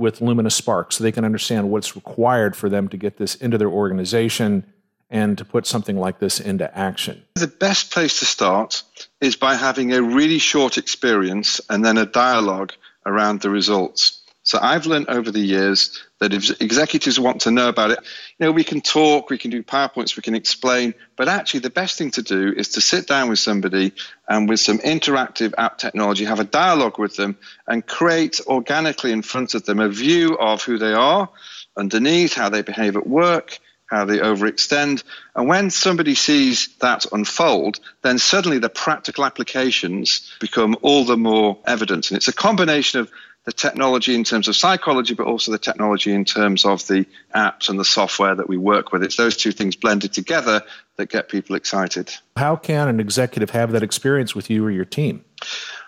with 0.02 0.20
Lumina 0.20 0.50
Spark 0.50 0.92
so 0.92 1.04
they 1.04 1.12
can 1.12 1.24
understand 1.24 1.70
what's 1.70 1.96
required 1.96 2.56
for 2.56 2.68
them 2.68 2.90
to 2.90 2.98
get 2.98 3.18
this 3.18 3.36
into 3.36 3.58
their 3.58 3.70
organization 3.70 4.66
and 5.10 5.38
to 5.38 5.46
put 5.46 5.68
something 5.68 5.98
like 5.98 6.20
this 6.20 6.40
into 6.40 6.76
action? 6.78 7.24
The 7.36 7.48
best 7.48 7.92
place 7.92 8.20
to 8.20 8.26
start 8.26 8.84
is 9.20 9.36
by 9.36 9.56
having 9.56 9.94
a 9.94 10.02
really 10.02 10.40
short 10.40 10.78
experience 10.78 11.62
and 11.70 11.86
then 11.86 11.98
a 11.98 12.06
dialogue 12.06 12.74
around 13.06 13.42
the 13.42 13.50
results. 13.50 14.21
So 14.52 14.60
I've 14.62 14.86
learned 14.86 15.08
over 15.08 15.32
the 15.32 15.40
years 15.40 16.04
that 16.20 16.34
if 16.34 16.60
executives 16.60 17.18
want 17.18 17.40
to 17.44 17.52
know 17.52 17.70
about 17.70 17.92
it, 17.92 18.00
you 18.38 18.46
know, 18.46 18.52
we 18.52 18.66
can 18.66 18.82
talk, 18.82 19.30
we 19.30 19.38
can 19.38 19.50
do 19.50 19.64
PowerPoints, 19.64 20.18
we 20.18 20.24
can 20.24 20.36
explain, 20.36 20.94
but 21.16 21.30
actually 21.30 21.62
the 21.62 21.70
best 21.70 21.98
thing 21.98 22.12
to 22.12 22.22
do 22.22 22.52
is 22.52 22.68
to 22.72 22.82
sit 22.82 23.08
down 23.08 23.30
with 23.30 23.40
somebody 23.40 23.94
and 24.28 24.50
with 24.50 24.60
some 24.60 24.80
interactive 24.80 25.54
app 25.58 25.78
technology, 25.78 26.26
have 26.26 26.42
a 26.42 26.44
dialogue 26.44 27.00
with 27.00 27.16
them 27.16 27.38
and 27.66 27.88
create 27.88 28.42
organically 28.46 29.14
in 29.14 29.22
front 29.22 29.54
of 29.54 29.64
them 29.64 29.80
a 29.80 29.88
view 29.88 30.38
of 30.38 30.62
who 30.62 30.78
they 30.78 30.92
are 30.92 31.30
underneath, 31.78 32.34
how 32.34 32.50
they 32.50 32.62
behave 32.62 32.98
at 32.98 33.08
work, 33.08 33.58
how 33.86 34.04
they 34.04 34.18
overextend. 34.18 35.04
And 35.34 35.48
when 35.48 35.70
somebody 35.70 36.16
sees 36.16 36.76
that 36.80 37.06
unfold, 37.14 37.80
then 38.02 38.20
suddenly 38.20 38.58
the 38.58 38.68
practical 38.68 39.24
applications 39.24 40.30
become 40.42 40.76
all 40.82 41.06
the 41.06 41.16
more 41.16 41.58
evident. 41.66 42.12
And 42.12 42.18
it's 42.18 42.28
a 42.28 42.34
combination 42.34 43.00
of 43.00 43.10
the 43.46 43.52
technology 43.52 44.14
in 44.14 44.24
terms 44.24 44.48
of 44.48 44.56
psychology, 44.56 45.14
but 45.14 45.26
also 45.26 45.52
the 45.52 45.58
technology 45.58 46.14
in 46.14 46.26
terms 46.26 46.64
of 46.64 46.86
the 46.88 47.06
apps 47.34 47.70
and 47.70 47.80
the 47.80 47.86
software 47.86 48.36
that 48.36 48.48
we 48.48 48.58
work 48.58 48.92
with. 48.92 49.04
It's 49.04 49.16
those 49.16 49.36
two 49.36 49.52
things 49.52 49.76
blended 49.76 50.14
together 50.14 50.62
that 50.98 51.10
get 51.10 51.30
people 51.30 51.56
excited. 51.56 52.14
How 52.38 52.56
can 52.56 52.88
an 52.88 53.00
executive 53.00 53.50
have 53.52 53.72
that 53.72 53.84
experience 53.84 54.36
with 54.36 54.50
you 54.50 54.64
or 54.64 54.72
your 54.72 54.86
team? 54.86 55.26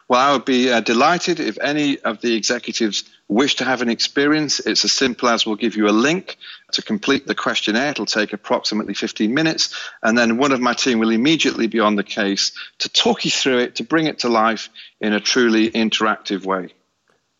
Well, 0.10 0.20
I 0.20 0.34
would 0.34 0.46
be 0.46 0.72
uh, 0.72 0.82
delighted 0.82 1.40
if 1.40 1.58
any 1.60 1.98
of 2.00 2.22
the 2.22 2.36
executives 2.36 3.04
wish 3.30 3.56
to 3.56 3.66
have 3.66 3.82
an 3.82 3.90
experience. 3.90 4.60
It's 4.60 4.84
as 4.84 4.92
simple 4.92 5.30
as 5.30 5.46
we'll 5.46 5.56
give 5.56 5.78
you 5.78 5.88
a 5.88 5.92
link 5.92 6.38
to 6.74 6.82
complete 6.82 7.26
the 7.26 7.36
questionnaire. 7.36 7.92
It'll 7.92 8.06
take 8.06 8.34
approximately 8.34 8.94
15 8.94 9.34
minutes. 9.34 9.74
And 10.02 10.18
then 10.18 10.38
one 10.38 10.52
of 10.52 10.60
my 10.60 10.74
team 10.74 11.00
will 11.00 11.12
immediately 11.12 11.68
be 11.68 11.80
on 11.80 11.96
the 11.96 12.04
case 12.04 12.52
to 12.80 12.90
talk 12.90 13.24
you 13.26 13.32
through 13.32 13.60
it, 13.60 13.76
to 13.76 13.84
bring 13.84 14.08
it 14.08 14.20
to 14.20 14.30
life 14.30 14.70
in 15.00 15.14
a 15.14 15.20
truly 15.20 15.72
interactive 15.72 16.46
way. 16.46 16.74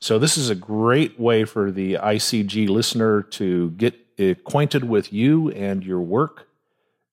So, 0.04 0.20
this 0.20 0.38
is 0.38 0.50
a 0.50 0.56
great 0.56 1.18
way 1.18 1.46
for 1.46 1.72
the 1.72 1.94
ICG 1.94 2.68
listener 2.68 3.22
to 3.22 3.70
get 3.70 3.96
acquainted 4.20 4.84
with 4.84 5.14
you 5.14 5.50
and 5.52 5.82
your 5.82 6.02
work 6.02 6.50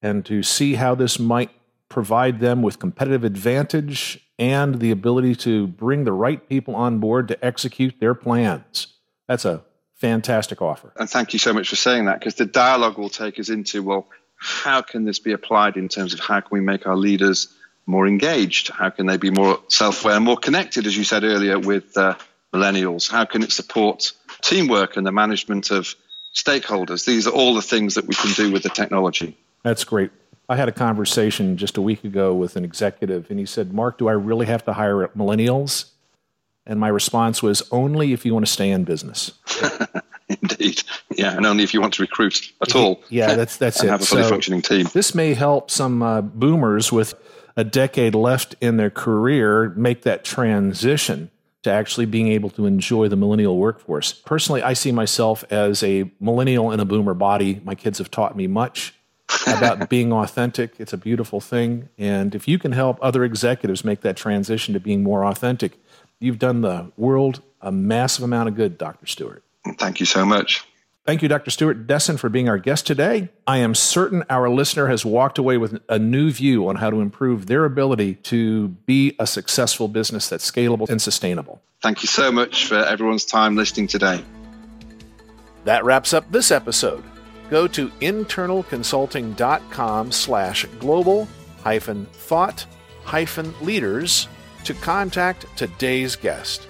and 0.02 0.26
to 0.26 0.42
see 0.42 0.74
how 0.74 0.96
this 0.96 1.16
might 1.16 1.50
provide 1.88 2.40
them 2.40 2.62
with 2.62 2.80
competitive 2.80 3.22
advantage 3.22 4.26
and 4.40 4.80
the 4.80 4.90
ability 4.90 5.36
to 5.36 5.68
bring 5.68 6.02
the 6.02 6.10
right 6.10 6.48
people 6.48 6.74
on 6.74 6.98
board 6.98 7.28
to 7.28 7.44
execute 7.44 8.00
their 8.00 8.12
plans. 8.12 8.88
That's 9.28 9.44
a 9.44 9.62
fantastic 9.94 10.60
offer. 10.60 10.92
And 10.96 11.08
thank 11.08 11.32
you 11.32 11.38
so 11.38 11.52
much 11.52 11.68
for 11.68 11.76
saying 11.76 12.06
that 12.06 12.18
because 12.18 12.34
the 12.34 12.44
dialogue 12.44 12.98
will 12.98 13.08
take 13.08 13.38
us 13.38 13.50
into 13.50 13.84
well, 13.84 14.08
how 14.34 14.82
can 14.82 15.04
this 15.04 15.20
be 15.20 15.30
applied 15.30 15.76
in 15.76 15.88
terms 15.88 16.12
of 16.12 16.18
how 16.18 16.40
can 16.40 16.48
we 16.50 16.60
make 16.60 16.88
our 16.88 16.96
leaders 16.96 17.54
more 17.86 18.08
engaged? 18.08 18.70
How 18.70 18.90
can 18.90 19.06
they 19.06 19.16
be 19.16 19.30
more 19.30 19.60
self 19.68 20.04
aware, 20.04 20.18
more 20.18 20.36
connected, 20.36 20.88
as 20.88 20.96
you 20.96 21.04
said 21.04 21.22
earlier, 21.22 21.56
with 21.56 21.96
uh, 21.96 22.16
millennials? 22.52 23.10
How 23.10 23.24
can 23.24 23.42
it 23.42 23.52
support 23.52 24.12
teamwork 24.42 24.96
and 24.96 25.06
the 25.06 25.12
management 25.12 25.70
of 25.70 25.94
stakeholders? 26.34 27.04
These 27.04 27.26
are 27.26 27.32
all 27.32 27.54
the 27.54 27.62
things 27.62 27.94
that 27.94 28.06
we 28.06 28.14
can 28.14 28.32
do 28.32 28.52
with 28.52 28.62
the 28.62 28.68
technology. 28.68 29.36
That's 29.62 29.84
great. 29.84 30.10
I 30.48 30.56
had 30.56 30.68
a 30.68 30.72
conversation 30.72 31.56
just 31.56 31.76
a 31.76 31.82
week 31.82 32.02
ago 32.02 32.34
with 32.34 32.56
an 32.56 32.64
executive, 32.64 33.30
and 33.30 33.38
he 33.38 33.46
said, 33.46 33.72
Mark, 33.72 33.98
do 33.98 34.08
I 34.08 34.12
really 34.12 34.46
have 34.46 34.64
to 34.64 34.72
hire 34.72 35.06
millennials? 35.08 35.90
And 36.66 36.80
my 36.80 36.88
response 36.88 37.42
was, 37.42 37.62
only 37.70 38.12
if 38.12 38.26
you 38.26 38.34
want 38.34 38.46
to 38.46 38.52
stay 38.52 38.70
in 38.70 38.84
business. 38.84 39.32
Indeed. 40.28 40.82
Yeah, 41.16 41.36
and 41.36 41.46
only 41.46 41.64
if 41.64 41.74
you 41.74 41.80
want 41.80 41.94
to 41.94 42.02
recruit 42.02 42.52
at 42.62 42.74
all. 42.74 43.02
Yeah, 43.10 43.34
that's, 43.34 43.56
that's 43.56 43.82
it. 43.82 43.88
have 43.90 44.02
a 44.02 44.06
fully 44.06 44.22
so 44.22 44.28
functioning 44.28 44.62
team. 44.62 44.86
This 44.92 45.14
may 45.14 45.34
help 45.34 45.70
some 45.70 46.02
uh, 46.02 46.20
boomers 46.20 46.92
with 46.92 47.14
a 47.56 47.64
decade 47.64 48.14
left 48.14 48.54
in 48.60 48.76
their 48.76 48.90
career 48.90 49.70
make 49.70 50.02
that 50.02 50.24
transition 50.24 51.30
to 51.62 51.70
actually 51.70 52.06
being 52.06 52.28
able 52.28 52.50
to 52.50 52.66
enjoy 52.66 53.08
the 53.08 53.16
millennial 53.16 53.56
workforce. 53.58 54.12
Personally, 54.12 54.62
I 54.62 54.72
see 54.72 54.92
myself 54.92 55.44
as 55.50 55.82
a 55.82 56.10
millennial 56.20 56.72
in 56.72 56.80
a 56.80 56.84
boomer 56.84 57.14
body. 57.14 57.60
My 57.64 57.74
kids 57.74 57.98
have 57.98 58.10
taught 58.10 58.36
me 58.36 58.46
much 58.46 58.94
about 59.46 59.88
being 59.90 60.12
authentic. 60.12 60.74
It's 60.78 60.92
a 60.92 60.98
beautiful 60.98 61.40
thing. 61.40 61.88
And 61.98 62.34
if 62.34 62.48
you 62.48 62.58
can 62.58 62.72
help 62.72 62.98
other 63.02 63.24
executives 63.24 63.84
make 63.84 64.00
that 64.00 64.16
transition 64.16 64.74
to 64.74 64.80
being 64.80 65.02
more 65.02 65.24
authentic, 65.24 65.78
you've 66.18 66.38
done 66.38 66.62
the 66.62 66.92
world 66.96 67.42
a 67.60 67.70
massive 67.70 68.24
amount 68.24 68.48
of 68.48 68.56
good, 68.56 68.78
Dr. 68.78 69.06
Stewart. 69.06 69.42
Thank 69.78 70.00
you 70.00 70.06
so 70.06 70.24
much. 70.24 70.64
Thank 71.10 71.22
you, 71.22 71.28
Dr. 71.28 71.50
Stewart 71.50 71.88
Desson, 71.88 72.20
for 72.20 72.28
being 72.28 72.48
our 72.48 72.56
guest 72.56 72.86
today. 72.86 73.30
I 73.44 73.58
am 73.58 73.74
certain 73.74 74.22
our 74.30 74.48
listener 74.48 74.86
has 74.86 75.04
walked 75.04 75.38
away 75.38 75.58
with 75.58 75.82
a 75.88 75.98
new 75.98 76.30
view 76.30 76.68
on 76.68 76.76
how 76.76 76.88
to 76.88 77.00
improve 77.00 77.46
their 77.46 77.64
ability 77.64 78.14
to 78.14 78.68
be 78.68 79.16
a 79.18 79.26
successful 79.26 79.88
business 79.88 80.28
that's 80.28 80.48
scalable 80.48 80.88
and 80.88 81.02
sustainable. 81.02 81.62
Thank 81.82 82.04
you 82.04 82.06
so 82.06 82.30
much 82.30 82.66
for 82.66 82.76
everyone's 82.76 83.24
time 83.24 83.56
listening 83.56 83.88
today. 83.88 84.22
That 85.64 85.84
wraps 85.84 86.14
up 86.14 86.30
this 86.30 86.52
episode. 86.52 87.02
Go 87.50 87.66
to 87.66 87.88
internalconsulting.com 87.88 90.12
slash 90.12 90.64
global 90.78 91.26
hyphen 91.64 92.06
thought 92.12 92.64
hyphen 93.02 93.52
leaders 93.60 94.28
to 94.62 94.74
contact 94.74 95.44
today's 95.56 96.14
guest. 96.14 96.68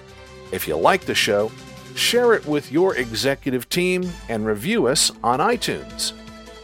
If 0.51 0.67
you 0.67 0.77
like 0.77 1.05
the 1.05 1.13
show, 1.13 1.51
share 1.95 2.33
it 2.33 2.45
with 2.45 2.71
your 2.71 2.95
executive 2.95 3.67
team, 3.69 4.11
and 4.29 4.45
review 4.45 4.87
us 4.87 5.11
on 5.23 5.39
iTunes. 5.39 6.13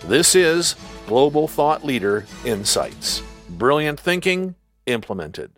This 0.03 0.35
is 0.35 0.75
Global 1.07 1.47
Thought 1.47 1.83
Leader 1.83 2.25
Insights. 2.45 3.23
Brilliant 3.49 3.99
thinking 3.99 4.55
implemented. 4.85 5.51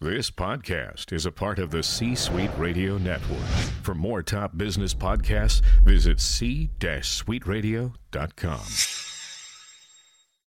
This 0.00 0.30
podcast 0.30 1.12
is 1.12 1.24
a 1.24 1.32
part 1.32 1.58
of 1.58 1.70
the 1.70 1.82
C 1.82 2.14
Suite 2.14 2.50
Radio 2.58 2.98
Network. 2.98 3.38
For 3.82 3.94
more 3.94 4.22
top 4.22 4.58
business 4.58 4.92
podcasts, 4.92 5.62
visit 5.82 6.20
c-suiteradio.com. 6.20 9.03